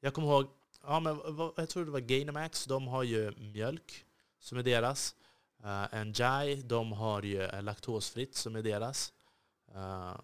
Jag 0.00 0.14
kommer 0.14 0.28
ihåg, 0.28 0.46
ja, 0.82 1.00
men, 1.00 1.20
jag 1.56 1.68
tror 1.68 1.84
det 1.84 1.90
var 1.90 2.00
Gainamax, 2.00 2.64
de 2.64 2.86
har 2.86 3.02
ju 3.02 3.30
mjölk 3.36 4.06
som 4.38 4.58
är 4.58 4.62
deras. 4.62 5.14
Eh, 5.62 5.68
uh, 5.68 6.00
Enjai, 6.00 6.62
de 6.62 6.92
har 6.92 7.22
ju 7.22 7.42
eh, 7.42 7.62
laktosfritt 7.62 8.34
som 8.34 8.56
är 8.56 8.62
deras. 8.62 9.12
Uh, 9.74 10.20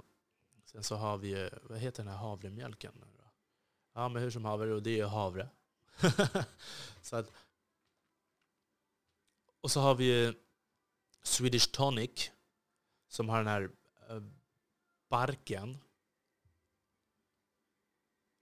sen 0.64 0.82
så 0.82 0.96
har 0.96 1.18
vi 1.18 1.28
ju, 1.28 1.50
vad 1.62 1.78
heter 1.78 2.02
den 2.02 2.12
här 2.12 2.18
havremjölken? 2.18 2.92
Ja 3.94 4.08
men 4.08 4.22
hur 4.22 4.30
som 4.30 4.44
haver, 4.44 4.66
och 4.66 4.82
det 4.82 4.90
är 4.90 4.96
ju 4.96 5.04
havre. 5.04 5.48
så 7.02 7.16
att, 7.16 7.32
och 9.60 9.70
så 9.70 9.80
har 9.80 9.94
vi 9.94 10.04
ju 10.04 10.34
Swedish 11.22 11.70
Tonic 11.70 12.30
som 13.08 13.28
har 13.28 13.38
den 13.38 13.46
här 13.46 13.70
uh, 14.10 14.22
barken. 15.08 15.78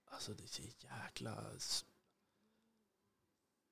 Alltså 0.05 0.33
det 0.33 0.43
är 0.43 0.47
så 0.47 0.61
jäkla 0.61 1.43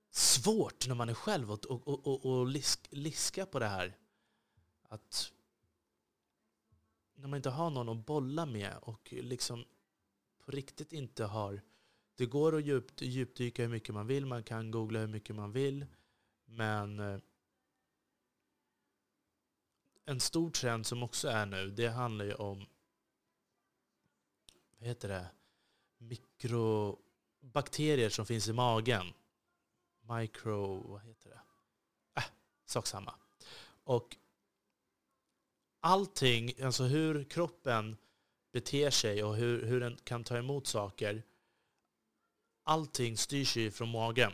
svårt 0.10 0.88
när 0.88 0.96
man 0.96 1.10
är 1.10 1.14
själv 1.14 1.52
och, 1.52 1.66
och, 1.66 2.08
och, 2.08 2.26
och 2.26 2.48
lisk, 2.48 2.88
liska 2.90 3.46
på 3.46 3.60
det 3.60 3.68
här. 3.68 3.98
Att 4.84 5.34
när 7.16 7.28
man 7.28 7.38
inte 7.38 7.50
har 7.50 7.70
någon 7.70 7.90
att 7.90 8.06
bolla 8.06 8.46
med 8.46 8.78
och 8.82 9.14
liksom 9.14 9.66
på 10.46 10.52
riktigt 10.52 10.94
inte 10.94 11.26
har... 11.26 11.62
Det 12.16 12.26
går 12.26 12.56
att 12.56 13.02
djupdyka 13.02 13.62
hur 13.62 13.70
mycket 13.70 13.94
man 13.94 14.08
vill, 14.08 14.26
man 14.26 14.44
kan 14.44 14.72
googla 14.72 15.00
hur 15.00 15.08
mycket 15.08 15.36
man 15.36 15.52
vill, 15.52 15.86
men 16.46 17.00
eh, 17.00 17.20
en 20.10 20.20
stor 20.20 20.50
trend 20.50 20.86
som 20.86 21.04
också 21.04 21.28
är 21.28 21.46
nu, 21.46 21.72
det 21.72 21.88
handlar 21.88 22.26
ju 22.26 22.34
om 22.34 22.66
vad 24.78 24.88
heter 24.88 25.10
det? 25.10 25.28
mikrobakterier 25.98 28.10
som 28.10 28.26
finns 28.26 28.48
i 28.48 28.54
magen 28.54 29.14
micro... 30.02 30.92
Vad 30.92 31.02
heter 31.02 31.30
det? 31.30 31.40
Äh, 32.16 32.24
sak 32.66 32.88
samma. 32.88 33.16
Och 33.84 34.16
allting, 35.80 36.62
alltså 36.62 36.84
hur 36.84 37.24
kroppen 37.24 37.98
beter 38.52 38.90
sig 38.90 39.24
och 39.24 39.36
hur, 39.36 39.66
hur 39.66 39.80
den 39.80 39.98
kan 40.04 40.24
ta 40.24 40.38
emot 40.38 40.68
saker, 40.68 41.24
allting 42.64 43.18
styrs 43.18 43.58
ju 43.58 43.72
från 43.72 43.90
magen. 43.90 44.34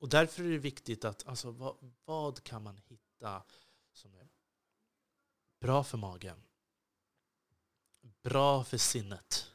Och 0.00 0.08
därför 0.08 0.44
är 0.44 0.50
det 0.50 0.58
viktigt 0.58 1.04
att, 1.04 1.26
alltså 1.26 1.50
vad, 1.50 1.76
vad 2.04 2.42
kan 2.42 2.62
man 2.62 2.76
hitta 2.76 3.42
som 3.92 4.14
är 4.14 4.28
bra 5.60 5.84
för 5.84 5.98
magen? 5.98 6.42
Bra 8.22 8.64
för 8.64 8.78
sinnet? 8.78 9.52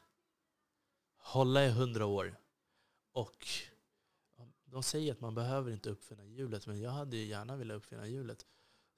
Hålla 1.16 1.64
i 1.64 1.70
hundra 1.70 2.06
år? 2.06 2.36
Och 3.12 3.48
de 4.64 4.82
säger 4.82 5.12
att 5.12 5.20
man 5.20 5.34
behöver 5.34 5.72
inte 5.72 5.90
uppfinna 5.90 6.24
hjulet, 6.24 6.66
men 6.66 6.80
jag 6.80 6.90
hade 6.90 7.16
ju 7.16 7.24
gärna 7.24 7.56
velat 7.56 7.76
uppfinna 7.76 8.06
hjulet. 8.06 8.46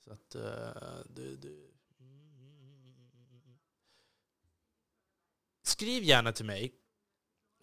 Så 0.04 0.12
att 0.12 0.36
uh, 0.36 1.12
du, 1.14 1.36
du. 1.36 1.70
Mm. 2.00 3.58
Skriv 5.62 6.02
gärna 6.02 6.32
till 6.32 6.46
mig 6.46 6.74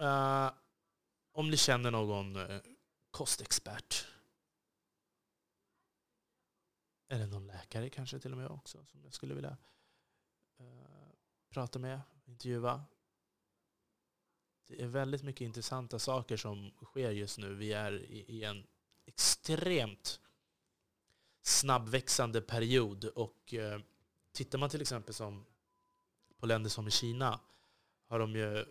Uh, 0.01 0.51
om 1.31 1.49
ni 1.49 1.57
känner 1.57 1.91
någon 1.91 2.35
uh, 2.35 2.61
kostexpert. 3.15 4.07
Eller 7.07 7.27
någon 7.27 7.47
läkare 7.47 7.89
kanske 7.89 8.19
till 8.19 8.31
och 8.31 8.37
med 8.37 8.47
också 8.47 8.85
som 8.85 9.03
jag 9.03 9.13
skulle 9.13 9.35
vilja 9.35 9.57
eh, 10.57 11.09
prata 11.49 11.79
med, 11.79 12.01
intervjua. 12.25 12.83
Det 14.67 14.81
är 14.81 14.87
väldigt 14.87 15.23
mycket 15.23 15.41
intressanta 15.41 15.99
saker 15.99 16.37
som 16.37 16.71
sker 16.83 17.11
just 17.11 17.37
nu. 17.37 17.53
Vi 17.53 17.73
är 17.73 17.91
i, 17.91 18.25
i 18.27 18.43
en 18.43 18.67
extremt 19.05 20.19
snabbväxande 21.41 22.41
period 22.41 23.05
och 23.05 23.53
eh, 23.53 23.79
tittar 24.31 24.57
man 24.57 24.69
till 24.69 24.81
exempel 24.81 25.13
som 25.13 25.45
på 26.37 26.45
länder 26.45 26.69
som 26.69 26.87
i 26.87 26.91
Kina 26.91 27.39
har 28.07 28.19
de 28.19 28.35
ju 28.35 28.65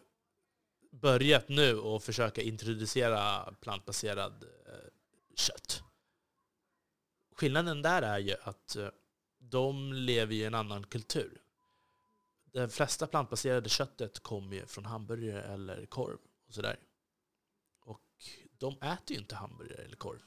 börjat 1.00 1.48
nu 1.48 1.78
att 1.78 2.04
försöka 2.04 2.42
introducera 2.42 3.52
plantbaserad 3.60 4.42
eh, 4.42 4.90
kött. 5.34 5.82
Skillnaden 7.34 7.82
där 7.82 8.02
är 8.02 8.18
ju 8.18 8.34
att 8.42 8.76
eh, 8.76 8.88
de 9.38 9.92
lever 9.92 10.34
i 10.34 10.44
en 10.44 10.54
annan 10.54 10.84
kultur. 10.84 11.40
Det 12.44 12.68
flesta 12.68 13.06
plantbaserade 13.06 13.68
köttet 13.68 14.20
kommer 14.20 14.56
ju 14.56 14.66
från 14.66 14.84
hamburgare 14.84 15.42
eller 15.42 15.86
korv 15.86 16.18
och 16.48 16.54
sådär. 16.54 16.78
Och 17.80 18.02
de 18.58 18.72
äter 18.72 19.12
ju 19.12 19.16
inte 19.16 19.34
hamburgare 19.34 19.82
eller 19.82 19.96
korv. 19.96 20.22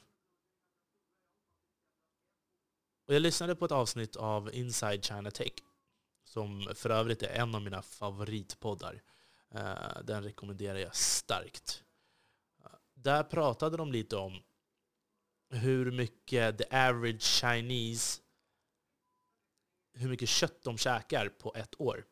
Och 3.06 3.14
jag 3.14 3.22
lyssnade 3.22 3.56
på 3.56 3.64
ett 3.64 3.72
avsnitt 3.72 4.16
av 4.16 4.54
Inside 4.54 5.04
China 5.04 5.30
Tech, 5.30 5.52
som 6.24 6.68
för 6.74 6.90
övrigt 6.90 7.22
är 7.22 7.28
en 7.28 7.54
av 7.54 7.62
mina 7.62 7.82
favoritpoddar. 7.82 9.02
Eh, 9.50 10.02
den 10.04 10.22
rekommenderar 10.22 10.78
jag 10.78 10.96
starkt. 10.96 11.84
Eh, 12.64 12.70
där 12.94 13.22
pratade 13.22 13.76
de 13.76 13.92
lite 13.92 14.16
om 14.16 14.42
hur 15.50 15.90
mycket 15.90 16.58
the 16.58 16.64
average 16.76 17.22
Chinese, 17.22 18.22
hur 19.92 20.08
mycket 20.08 20.28
kött 20.28 20.62
de 20.62 20.78
käkar 20.78 21.28
på 21.28 21.54
ett 21.54 21.80
år. 21.80 22.06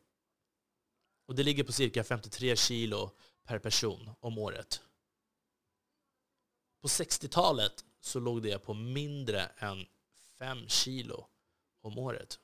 Och 1.27 1.35
det 1.35 1.43
ligger 1.43 1.63
på 1.63 1.71
cirka 1.71 2.03
53 2.03 2.55
kilo 2.55 3.11
per 3.43 3.59
person 3.59 4.09
om 4.19 4.37
året. 4.37 4.81
På 6.81 6.87
60-talet 6.87 7.85
så 7.99 8.19
låg 8.19 8.41
det 8.41 8.59
på 8.59 8.73
mindre 8.73 9.45
än 9.45 9.85
5 10.37 10.67
kilo 10.67 11.27
om 11.81 11.97
året. 11.97 12.39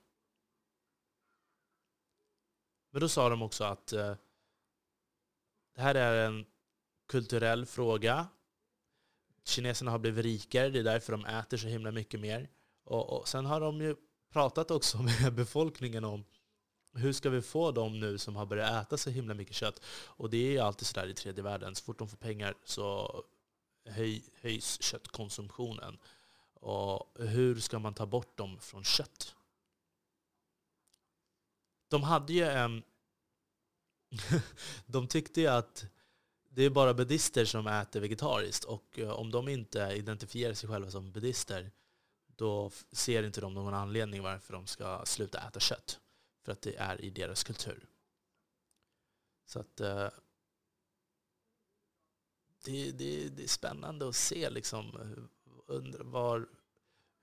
Men 2.91 3.01
då 3.01 3.09
sa 3.09 3.29
de 3.29 3.41
också 3.41 3.63
att 3.63 3.93
eh, 3.93 4.15
det 5.75 5.81
här 5.81 5.95
är 5.95 6.25
en 6.25 6.45
kulturell 7.07 7.65
fråga. 7.65 8.27
Kineserna 9.45 9.91
har 9.91 9.99
blivit 9.99 10.25
rikare, 10.25 10.69
det 10.69 10.79
är 10.79 10.83
därför 10.83 11.11
de 11.11 11.25
äter 11.25 11.57
så 11.57 11.67
himla 11.67 11.91
mycket 11.91 12.19
mer. 12.19 12.49
Och, 12.83 13.19
och 13.19 13.27
sen 13.27 13.45
har 13.45 13.61
de 13.61 13.81
ju 13.81 13.95
pratat 14.31 14.71
också 14.71 14.97
med 15.21 15.33
befolkningen 15.33 16.03
om 16.03 16.25
hur 16.93 17.13
ska 17.13 17.29
vi 17.29 17.41
få 17.41 17.71
dem 17.71 17.99
nu 17.99 18.17
som 18.17 18.35
har 18.35 18.45
börjat 18.45 18.85
äta 18.85 18.97
så 18.97 19.09
himla 19.09 19.33
mycket 19.33 19.55
kött? 19.55 19.81
Och 20.05 20.29
det 20.29 20.37
är 20.37 20.51
ju 20.51 20.59
alltid 20.59 20.87
sådär 20.87 21.07
i 21.07 21.13
tredje 21.13 21.43
världen, 21.43 21.75
så 21.75 21.83
fort 21.83 21.99
de 21.99 22.07
får 22.07 22.17
pengar 22.17 22.55
så 22.63 23.23
höj, 23.85 24.23
höjs 24.41 24.81
köttkonsumtionen. 24.81 25.97
Och 26.53 27.11
hur 27.19 27.59
ska 27.59 27.79
man 27.79 27.93
ta 27.93 28.05
bort 28.05 28.37
dem 28.37 28.59
från 28.59 28.83
kött? 28.83 29.35
De 31.87 32.03
hade 32.03 32.33
ju 32.33 32.43
en 32.43 32.83
de 34.85 35.07
tyckte 35.07 35.41
ju 35.41 35.47
att 35.47 35.85
det 36.49 36.63
är 36.63 36.69
bara 36.69 36.93
buddister 36.93 37.45
som 37.45 37.67
äter 37.67 37.99
vegetariskt 38.01 38.63
och 38.63 38.99
eh, 38.99 39.09
om 39.09 39.31
de 39.31 39.47
inte 39.47 39.79
identifierar 39.79 40.53
sig 40.53 40.69
själva 40.69 40.91
som 40.91 41.11
buddister 41.11 41.71
då 42.35 42.71
ser 42.91 43.23
inte 43.23 43.41
de 43.41 43.53
någon 43.53 43.73
anledning 43.73 44.23
varför 44.23 44.53
de 44.53 44.67
ska 44.67 45.05
sluta 45.05 45.47
äta 45.47 45.59
kött. 45.59 45.99
För 46.43 46.51
att 46.51 46.61
det 46.61 46.75
är 46.75 47.01
i 47.01 47.09
deras 47.09 47.43
kultur. 47.43 47.87
Så 49.45 49.59
att 49.59 49.79
eh, 49.79 50.09
det, 52.63 52.91
det, 52.91 53.29
det 53.29 53.43
är 53.43 53.47
spännande 53.47 54.09
att 54.09 54.15
se 54.15 54.49
liksom 54.49 54.85
eh, 55.69 56.05
var, 56.05 56.47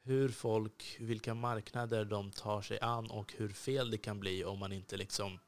hur 0.02 0.28
folk, 0.28 0.96
vilka 1.00 1.34
marknader 1.34 2.04
de 2.04 2.30
tar 2.30 2.62
sig 2.62 2.80
an 2.80 3.10
och 3.10 3.32
hur 3.36 3.48
fel 3.48 3.90
det 3.90 3.98
kan 3.98 4.20
bli 4.20 4.44
om 4.44 4.58
man 4.58 4.72
inte 4.72 4.96
liksom 4.96 5.38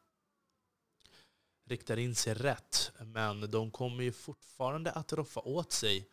riktar 1.72 1.96
in 1.96 2.14
sig 2.14 2.34
rätt. 2.34 2.92
Men 2.98 3.50
de 3.50 3.70
kommer 3.70 4.04
ju 4.04 4.12
fortfarande 4.12 4.92
att 4.92 5.12
roffa 5.12 5.40
åt 5.40 5.72
sig 5.72 6.08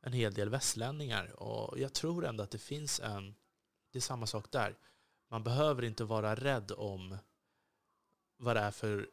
en 0.00 0.12
hel 0.12 0.34
del 0.34 0.48
västlänningar. 0.48 1.42
Och 1.42 1.78
jag 1.78 1.92
tror 1.92 2.26
ändå 2.26 2.44
att 2.44 2.50
det 2.50 2.58
finns 2.58 3.00
en... 3.00 3.34
Det 3.92 3.98
är 3.98 4.00
samma 4.00 4.26
sak 4.26 4.50
där. 4.50 4.76
Man 5.28 5.44
behöver 5.44 5.84
inte 5.84 6.04
vara 6.04 6.34
rädd 6.34 6.72
om 6.72 7.18
vad 8.36 8.56
det 8.56 8.60
är 8.60 8.70
för 8.70 9.08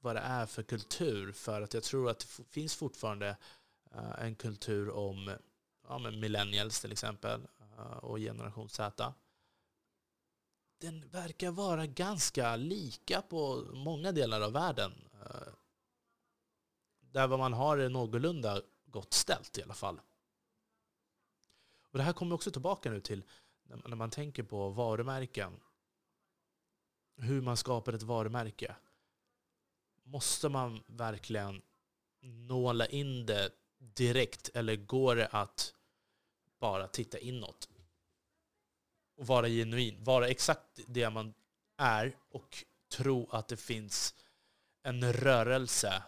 vad 0.00 0.16
det 0.16 0.20
är 0.20 0.46
för 0.46 0.62
kultur. 0.62 1.32
För 1.32 1.62
att 1.62 1.74
jag 1.74 1.82
tror 1.82 2.10
att 2.10 2.18
det 2.18 2.44
finns 2.44 2.74
fortfarande 2.76 3.36
eh, 3.94 4.24
en 4.24 4.34
kultur 4.34 4.90
om 4.90 5.36
ja, 5.88 5.98
millennials 5.98 6.80
till 6.80 6.92
exempel 6.92 7.46
eh, 7.78 7.96
och 7.96 8.18
generation 8.18 8.68
Z 8.68 9.14
den 10.78 11.08
verkar 11.08 11.50
vara 11.50 11.86
ganska 11.86 12.56
lika 12.56 13.22
på 13.22 13.66
många 13.72 14.12
delar 14.12 14.40
av 14.40 14.52
världen. 14.52 14.92
Eh, 15.22 15.52
där 17.00 17.28
man 17.28 17.52
har 17.52 17.76
det 17.76 17.88
någorlunda 17.88 18.62
gott 18.86 19.12
ställt 19.12 19.58
i 19.58 19.62
alla 19.62 19.74
fall. 19.74 20.00
Och 21.90 21.98
Det 21.98 22.04
här 22.04 22.12
kommer 22.12 22.34
också 22.34 22.50
tillbaka 22.50 22.90
nu 22.90 23.00
till 23.00 23.24
när 23.62 23.96
man 23.96 24.10
tänker 24.10 24.42
på 24.42 24.70
varumärken. 24.70 25.60
Hur 27.16 27.40
man 27.40 27.56
skapar 27.56 27.92
ett 27.92 28.02
varumärke. 28.02 28.76
Måste 30.02 30.48
man 30.48 30.82
verkligen 30.86 31.62
nåla 32.20 32.86
in 32.86 33.26
det 33.26 33.50
direkt 33.78 34.48
eller 34.54 34.76
går 34.76 35.16
det 35.16 35.26
att 35.26 35.74
bara 36.58 36.88
titta 36.88 37.18
inåt? 37.18 37.68
Och 39.18 39.26
vara 39.26 39.48
genuin. 39.48 40.04
Vara 40.04 40.28
exakt 40.28 40.80
det 40.86 41.10
man 41.10 41.34
är 41.76 42.16
och 42.30 42.64
tro 42.92 43.28
att 43.30 43.48
det 43.48 43.56
finns 43.56 44.14
en 44.82 45.12
rörelse 45.12 46.02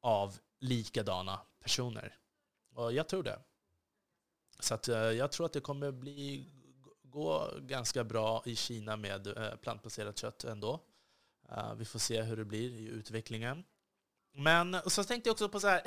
av 0.00 0.38
likadana 0.58 1.40
personer. 1.60 2.18
Och 2.74 2.92
jag 2.92 3.08
tror 3.08 3.22
det. 3.22 3.38
Så 4.58 4.74
att, 4.74 4.88
eh, 4.88 4.96
jag 4.96 5.32
tror 5.32 5.46
att 5.46 5.52
det 5.52 5.60
kommer 5.60 5.92
bli, 5.92 6.50
gå 7.02 7.50
ganska 7.60 8.04
bra 8.04 8.42
i 8.46 8.56
Kina 8.56 8.96
med 8.96 9.26
eh, 9.26 9.56
plantbaserat 9.56 10.18
kött 10.18 10.44
ändå. 10.44 10.80
Eh, 11.48 11.74
vi 11.74 11.84
får 11.84 11.98
se 11.98 12.22
hur 12.22 12.36
det 12.36 12.44
blir 12.44 12.70
i 12.70 12.84
utvecklingen. 12.84 13.64
Men 14.32 14.76
så 14.86 15.04
tänkte 15.04 15.28
jag 15.28 15.32
också 15.32 15.48
på 15.48 15.60
så 15.60 15.68
här 15.68 15.82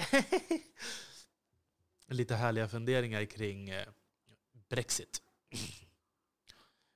lite 2.08 2.36
härliga 2.36 2.68
funderingar 2.68 3.26
kring 3.26 3.74
Brexit. 4.70 5.25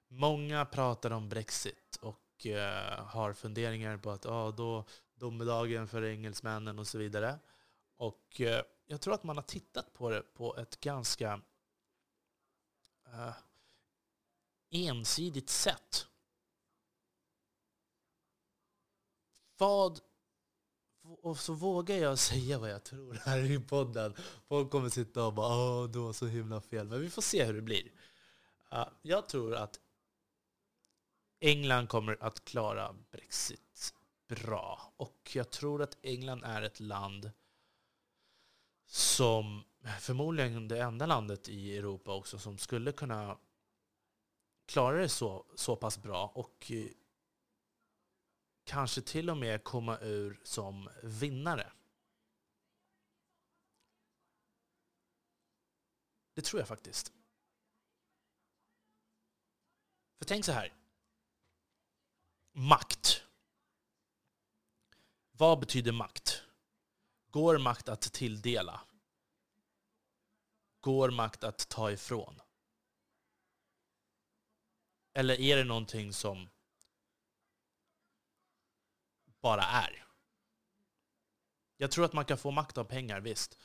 Många 0.08 0.66
pratar 0.66 1.12
om 1.12 1.30
Brexit 1.30 1.96
och 2.02 2.46
uh, 2.46 3.06
har 3.06 3.34
funderingar 3.34 3.98
på 3.98 4.12
att 4.12 4.26
ah, 4.26 4.52
då 4.52 4.86
domedagen 5.16 5.88
för 5.88 6.04
engelsmännen 6.04 6.80
och 6.80 6.88
så 6.88 6.98
vidare. 6.98 7.40
Och 7.98 8.38
uh, 8.40 8.62
jag 8.86 9.02
tror 9.02 9.14
att 9.14 9.24
man 9.24 9.38
har 9.38 9.44
tittat 9.44 9.94
på 9.94 10.10
det 10.10 10.22
på 10.22 10.58
ett 10.58 10.80
ganska 10.80 11.42
uh, 13.08 13.34
ensidigt 14.70 15.50
sätt. 15.50 16.08
Vad 19.58 20.00
och 21.22 21.40
så 21.40 21.54
vågar 21.54 21.96
jag 21.96 22.20
säga 22.30 22.60
vad 22.60 22.70
jag 22.70 22.84
tror 22.84 23.14
här 23.14 23.52
i 23.52 23.60
podden. 23.60 24.16
Folk 24.48 24.72
kommer 24.72 24.90
sitta 24.90 25.26
och 25.26 25.34
bara 25.34 25.56
åh, 25.56 25.90
du 25.90 26.00
har 26.00 26.14
så 26.14 26.26
himla 26.26 26.62
fel. 26.62 26.88
Men 26.88 27.02
vi 27.02 27.10
får 27.10 27.22
se 27.22 27.46
hur 27.46 27.54
det 27.54 27.62
blir 27.62 27.92
jag 29.02 29.30
tror 29.30 29.56
att 29.56 29.80
England 31.40 31.88
kommer 31.88 32.18
att 32.24 32.46
klara 32.46 32.96
Brexit 33.12 33.94
bra. 34.28 34.94
Och 34.98 35.32
jag 35.34 35.50
tror 35.50 35.82
att 35.82 35.98
England 36.02 36.44
är 36.44 36.62
ett 36.62 36.80
land 36.80 37.32
som 38.86 39.64
förmodligen 40.00 40.68
det 40.68 40.82
enda 40.82 41.06
landet 41.06 41.50
i 41.50 41.78
Europa 41.78 42.16
också 42.16 42.40
som 42.40 42.58
skulle 42.58 42.92
kunna 42.92 43.38
klara 44.66 44.98
det 44.98 45.10
så, 45.10 45.46
så 45.56 45.76
pass 45.76 45.98
bra 45.98 46.32
och 46.36 46.72
eh, 46.72 46.86
kanske 48.64 49.02
till 49.02 49.30
och 49.30 49.38
med 49.38 49.64
komma 49.64 50.00
ur 50.00 50.40
som 50.44 50.90
vinnare. 51.04 51.72
Det 56.34 56.42
tror 56.42 56.60
jag 56.60 56.68
faktiskt. 56.68 57.14
För 60.20 60.26
tänk 60.26 60.46
så 60.46 60.52
här 60.52 60.74
makt. 62.52 63.24
Vad 65.32 65.60
betyder 65.60 65.92
makt? 65.92 66.44
Går 67.30 67.58
makt 67.58 67.90
att 67.90 68.02
tilldela? 68.02 68.82
Går 70.82 71.12
makt 71.12 71.44
att 71.44 71.70
ta 71.70 71.92
ifrån? 71.92 72.42
Eller 75.14 75.40
är 75.40 75.58
det 75.58 75.64
någonting 75.64 76.14
som 76.14 76.50
bara 79.42 79.64
är? 79.64 80.06
Jag 81.78 81.92
tror 81.92 82.06
att 82.06 82.14
man 82.14 82.26
kan 82.26 82.38
få 82.38 82.52
makt 82.52 82.78
av 82.78 82.84
pengar, 82.84 83.20
visst. 83.20 83.58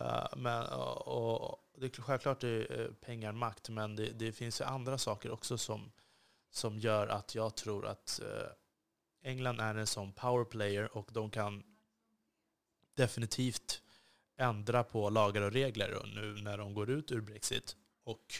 Eh, 0.00 0.26
men, 0.36 0.66
och, 0.66 1.08
och, 1.08 1.66
det 1.76 1.98
är 1.98 2.02
självklart 2.02 2.40
det 2.40 2.48
är 2.48 2.80
eh, 2.80 2.92
pengar 2.92 3.32
makt, 3.32 3.68
men 3.68 3.96
det, 3.96 4.10
det 4.10 4.32
finns 4.32 4.60
ju 4.60 4.64
andra 4.64 4.98
saker 4.98 5.30
också 5.30 5.58
som, 5.58 5.92
som 6.50 6.78
gör 6.78 7.08
att 7.08 7.34
jag 7.34 7.54
tror 7.54 7.86
att 7.86 8.20
eh, 8.20 8.48
England 9.22 9.60
är 9.60 9.74
en 9.74 9.86
sån 9.86 10.12
powerplayer 10.12 10.96
och 10.96 11.08
de 11.12 11.30
kan 11.30 11.62
definitivt 12.94 13.82
ändra 14.36 14.84
på 14.84 15.10
lagar 15.10 15.42
och 15.42 15.52
regler 15.52 16.02
nu 16.14 16.42
när 16.42 16.58
de 16.58 16.74
går 16.74 16.90
ut 16.90 17.12
ur 17.12 17.20
Brexit 17.20 17.76
och 18.04 18.34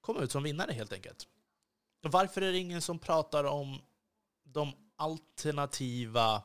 komma 0.00 0.20
ut 0.20 0.32
som 0.32 0.42
vinnare 0.42 0.72
helt 0.72 0.92
enkelt. 0.92 1.28
Varför 2.02 2.42
är 2.42 2.52
det 2.52 2.58
ingen 2.58 2.82
som 2.82 2.98
pratar 2.98 3.44
om 3.44 3.82
de 4.42 4.72
alternativa 4.96 6.42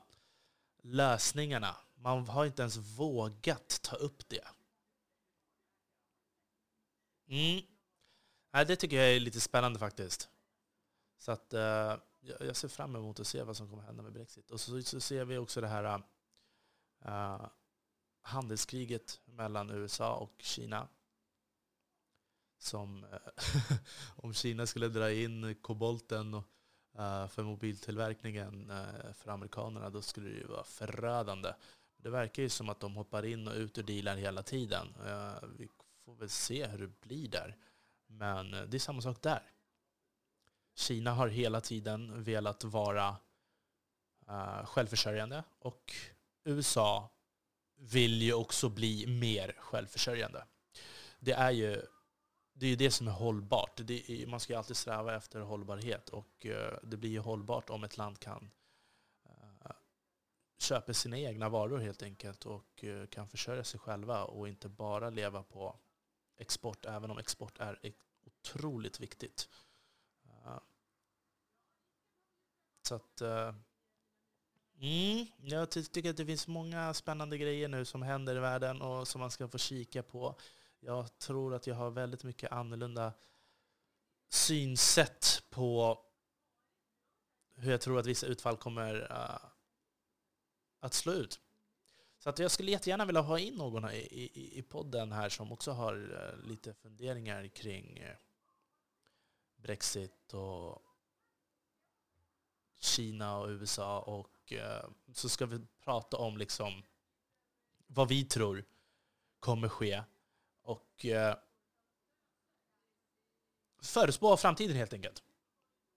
lösningarna? 0.83 1.75
Man 2.05 2.27
har 2.27 2.45
inte 2.45 2.61
ens 2.61 2.77
vågat 2.77 3.79
ta 3.81 3.95
upp 3.95 4.29
det. 4.29 4.47
Mm. 7.27 7.61
Nej, 8.53 8.65
det 8.65 8.75
tycker 8.75 8.97
jag 8.97 9.15
är 9.15 9.19
lite 9.19 9.41
spännande 9.41 9.79
faktiskt. 9.79 10.29
Så 11.17 11.31
att, 11.31 11.53
uh, 11.53 11.95
jag 12.39 12.55
ser 12.55 12.67
fram 12.67 12.95
emot 12.95 13.19
att 13.19 13.27
se 13.27 13.43
vad 13.43 13.57
som 13.57 13.69
kommer 13.69 13.83
hända 13.83 14.03
med 14.03 14.13
Brexit. 14.13 14.51
Och 14.51 14.61
så, 14.61 14.81
så 14.81 14.99
ser 14.99 15.25
vi 15.25 15.37
också 15.37 15.61
det 15.61 15.67
här 15.67 16.03
uh, 17.05 17.47
handelskriget 18.21 19.21
mellan 19.25 19.69
USA 19.69 20.15
och 20.15 20.33
Kina. 20.37 20.87
Som, 22.57 23.03
uh, 23.03 23.77
om 24.15 24.33
Kina 24.33 24.65
skulle 24.65 24.87
dra 24.87 25.11
in 25.11 25.55
kobolten 25.61 26.33
och, 26.33 26.43
uh, 26.99 27.27
för 27.27 27.43
mobiltillverkningen 27.43 28.71
för 29.13 29.31
amerikanerna, 29.31 29.89
då 29.89 30.01
skulle 30.01 30.29
det 30.29 30.35
ju 30.35 30.47
vara 30.47 30.63
förödande. 30.63 31.53
Det 32.05 32.11
verkar 32.11 32.43
ju 32.43 32.49
som 32.49 32.69
att 32.69 32.79
de 32.79 32.95
hoppar 32.95 33.25
in 33.25 33.47
och 33.47 33.53
ut 33.53 33.77
ur 33.77 33.83
dealar 33.83 34.15
hela 34.15 34.43
tiden. 34.43 34.87
Eh, 35.05 35.49
vi 35.57 35.67
får 36.05 36.15
väl 36.15 36.29
se 36.29 36.67
hur 36.67 36.77
det 36.77 37.01
blir 37.01 37.27
där. 37.27 37.57
Men 38.07 38.53
eh, 38.53 38.61
det 38.63 38.77
är 38.77 38.79
samma 38.79 39.01
sak 39.01 39.21
där. 39.21 39.51
Kina 40.75 41.11
har 41.11 41.27
hela 41.27 41.61
tiden 41.61 42.23
velat 42.23 42.63
vara 42.63 43.15
eh, 44.27 44.65
självförsörjande 44.65 45.43
och 45.59 45.93
USA 46.43 47.09
vill 47.75 48.21
ju 48.21 48.33
också 48.33 48.69
bli 48.69 49.07
mer 49.07 49.55
självförsörjande. 49.59 50.45
Det 51.19 51.33
är 51.33 51.51
ju 51.51 51.81
det, 52.53 52.67
är 52.67 52.77
det 52.77 52.91
som 52.91 53.07
är 53.07 53.11
hållbart. 53.11 53.79
Är, 53.79 54.27
man 54.27 54.39
ska 54.39 54.53
ju 54.53 54.57
alltid 54.57 54.77
sträva 54.77 55.15
efter 55.15 55.39
hållbarhet 55.39 56.09
och 56.09 56.45
det 56.83 56.97
blir 56.97 57.09
ju 57.09 57.19
hållbart 57.19 57.69
om 57.69 57.83
ett 57.83 57.97
land 57.97 58.19
kan 58.19 58.51
köper 60.57 60.93
sina 60.93 61.17
egna 61.17 61.49
varor 61.49 61.77
helt 61.77 62.03
enkelt 62.03 62.45
och 62.45 62.83
eh, 62.83 63.07
kan 63.07 63.27
försörja 63.27 63.63
sig 63.63 63.79
själva 63.79 64.23
och 64.23 64.47
inte 64.47 64.69
bara 64.69 65.09
leva 65.09 65.43
på 65.43 65.79
export, 66.37 66.85
även 66.85 67.11
om 67.11 67.17
export 67.17 67.59
är 67.59 67.79
otroligt 68.25 68.99
viktigt. 68.99 69.49
Eh, 70.23 70.59
så 72.81 72.95
att, 72.95 73.21
eh, 73.21 73.55
mm, 74.79 75.25
jag 75.37 75.69
tycker 75.69 76.09
att 76.09 76.17
det 76.17 76.25
finns 76.25 76.47
många 76.47 76.93
spännande 76.93 77.37
grejer 77.37 77.67
nu 77.67 77.85
som 77.85 78.01
händer 78.01 78.35
i 78.35 78.39
världen 78.39 78.81
och 78.81 79.07
som 79.07 79.21
man 79.21 79.31
ska 79.31 79.47
få 79.47 79.57
kika 79.57 80.03
på. 80.03 80.35
Jag 80.79 81.17
tror 81.17 81.53
att 81.53 81.67
jag 81.67 81.75
har 81.75 81.91
väldigt 81.91 82.23
mycket 82.23 82.51
annorlunda 82.51 83.13
synsätt 84.29 85.43
på 85.49 85.99
hur 87.55 87.71
jag 87.71 87.81
tror 87.81 87.99
att 87.99 88.05
vissa 88.05 88.27
utfall 88.27 88.57
kommer 88.57 89.11
uh, 89.11 89.54
att 90.85 90.93
slå 90.93 91.13
ut. 91.13 91.39
Så 92.17 92.29
att 92.29 92.39
jag 92.39 92.51
skulle 92.51 92.71
jättegärna 92.71 93.05
vilja 93.05 93.21
ha 93.21 93.39
in 93.39 93.53
någon 93.53 93.91
i, 93.91 93.97
i, 93.97 94.59
i 94.59 94.61
podden 94.61 95.11
här 95.11 95.29
som 95.29 95.51
också 95.51 95.71
har 95.71 95.95
eh, 95.95 96.47
lite 96.49 96.73
funderingar 96.73 97.47
kring 97.47 97.97
eh, 97.97 98.15
Brexit 99.55 100.33
och 100.33 100.81
Kina 102.79 103.37
och 103.37 103.49
USA 103.49 103.99
och 103.99 104.53
eh, 104.53 104.89
så 105.13 105.29
ska 105.29 105.45
vi 105.45 105.59
prata 105.83 106.17
om 106.17 106.37
liksom 106.37 106.83
vad 107.87 108.07
vi 108.07 108.25
tror 108.25 108.65
kommer 109.39 109.69
ske 109.69 110.03
och 110.61 111.05
förutspå 113.81 114.37
framtiden 114.37 114.77
helt 114.77 114.93
enkelt. 114.93 115.23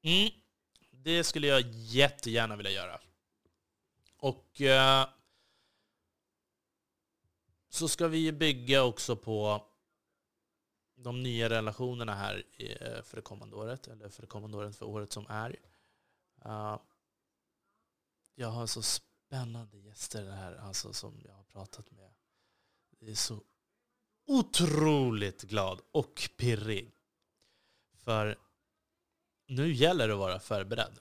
Mm. 0.02 0.30
Det 0.90 1.24
skulle 1.24 1.46
jag 1.46 1.60
jättegärna 1.70 2.56
vilja 2.56 2.70
göra. 2.70 3.00
Och 4.18 4.60
eh, 4.60 5.08
så 7.68 7.88
ska 7.88 8.08
vi 8.08 8.32
bygga 8.32 8.82
också 8.82 9.16
på 9.16 9.66
de 10.96 11.22
nya 11.22 11.50
relationerna 11.50 12.14
här 12.14 12.44
eh, 12.58 13.02
för 13.02 13.16
det 13.16 13.22
kommande 13.22 13.56
året, 13.56 13.88
eller 13.88 14.08
för 14.08 14.22
det 14.22 14.28
kommande 14.28 14.56
året, 14.56 14.76
för 14.76 14.86
året 14.86 15.12
som 15.12 15.26
är. 15.28 15.56
Uh, 16.46 16.78
jag 18.34 18.48
har 18.48 18.66
så 18.66 18.82
spännande 18.82 19.78
gäster 19.78 20.30
här 20.30 20.54
alltså, 20.54 20.92
som 20.92 21.22
jag 21.24 21.34
har 21.34 21.44
pratat 21.44 21.90
med. 21.90 22.10
Jag 22.98 23.10
är 23.10 23.14
så 23.14 23.42
otroligt 24.26 25.42
glad 25.42 25.80
och 25.92 26.30
pirrig. 26.36 26.94
För 27.94 28.38
nu 29.46 29.72
gäller 29.72 30.08
det 30.08 30.14
att 30.14 30.20
vara 30.20 30.40
förberedd. 30.40 30.98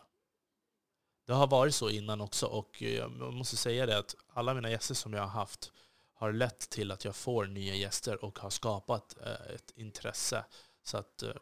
Det 1.28 1.34
har 1.34 1.48
varit 1.48 1.76
så 1.76 1.90
innan 1.90 2.22
också 2.22 2.46
och 2.46 2.84
eh, 2.84 2.94
jag 2.94 3.34
måste 3.34 3.58
säga 3.58 3.86
det 3.86 3.98
att 3.98 4.16
alla 4.28 4.54
mina 4.54 4.70
gäster 4.70 4.96
som 4.96 5.14
jag 5.14 5.22
har 5.22 5.28
haft 5.28 5.72
har 6.14 6.34
lett 6.34 6.60
till 6.60 6.92
att 6.92 7.06
jag 7.06 7.16
får 7.16 7.46
nya 7.46 7.76
gäster 7.76 8.26
och 8.26 8.40
har 8.40 8.50
skapat 8.50 9.18
eh, 9.26 9.56
ett 9.56 9.72
intresse. 9.76 10.46
Så 10.84 10.98
att 10.98 11.24
eh, 11.24 11.36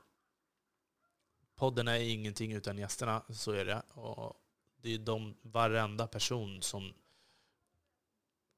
podden 1.56 1.88
är 1.88 2.00
ingenting 2.00 2.54
utan 2.54 2.78
gästerna, 2.78 3.24
så 3.30 3.52
är 3.52 3.66
det. 3.66 3.82
Och 3.94 4.34
det 4.78 4.94
är 4.94 5.00
de, 5.00 5.38
varenda 5.42 6.08
person 6.08 6.62
som 6.62 6.94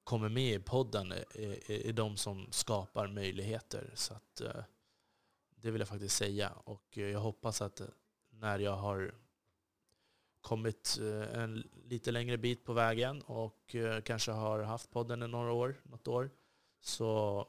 kommer 0.04 0.30
med 0.30 0.54
i 0.54 0.60
podden 0.60 1.12
är, 1.12 1.26
är, 1.38 1.88
är 1.88 1.94
de 1.94 2.18
som 2.18 2.48
skapar 2.52 3.08
möjligheter. 3.08 3.92
Så 3.96 4.14
att, 4.14 4.42
det 5.56 5.72
vill 5.72 5.82
jag 5.82 5.88
faktiskt 5.88 6.18
säga. 6.18 6.50
Och 6.50 6.98
jag 6.98 7.20
hoppas 7.20 7.62
att 7.62 7.82
när 8.30 8.60
jag 8.60 8.76
har 8.76 9.14
kommit 10.48 10.98
eh, 11.02 11.42
en 11.42 11.70
lite 11.86 12.12
längre 12.12 12.38
bit 12.38 12.66
på 12.66 12.74
vägen 12.74 13.22
och 13.22 13.76
eh, 13.76 14.02
kanske 14.02 14.32
har 14.32 14.60
haft 14.60 14.92
podden 14.92 15.24
i 15.24 15.28
några 15.28 15.52
år, 15.52 15.76
något 15.84 16.08
år, 16.08 16.32
så 16.82 17.48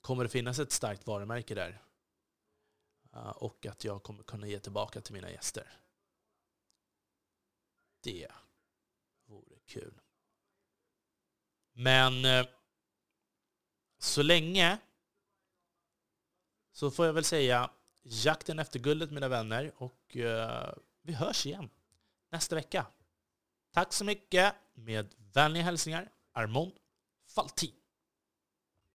kommer 0.00 0.22
det 0.22 0.28
finnas 0.28 0.58
ett 0.58 0.72
starkt 0.72 1.06
varumärke 1.06 1.54
där. 1.54 1.82
Eh, 3.12 3.30
och 3.30 3.66
att 3.66 3.84
jag 3.84 4.02
kommer 4.02 4.22
kunna 4.22 4.46
ge 4.46 4.58
tillbaka 4.58 5.00
till 5.00 5.14
mina 5.14 5.30
gäster. 5.30 5.72
Det 8.00 8.28
vore 9.24 9.58
kul. 9.66 10.00
Men 11.72 12.14
så 13.98 14.22
länge 14.22 14.78
så 16.72 16.90
får 16.90 17.06
jag 17.06 17.12
väl 17.12 17.24
säga 17.24 17.70
jakten 18.02 18.58
efter 18.58 18.78
guldet 18.78 19.10
mina 19.10 19.28
vänner 19.28 19.72
och 19.76 20.16
vi 21.06 21.12
hörs 21.12 21.46
igen 21.46 21.70
nästa 22.30 22.54
vecka. 22.54 22.86
Tack 23.72 23.92
så 23.92 24.04
mycket. 24.04 24.54
Med 24.74 25.14
vänliga 25.32 25.64
hälsningar 25.64 26.12
Armond 26.32 26.72
Faltin. 27.28 27.72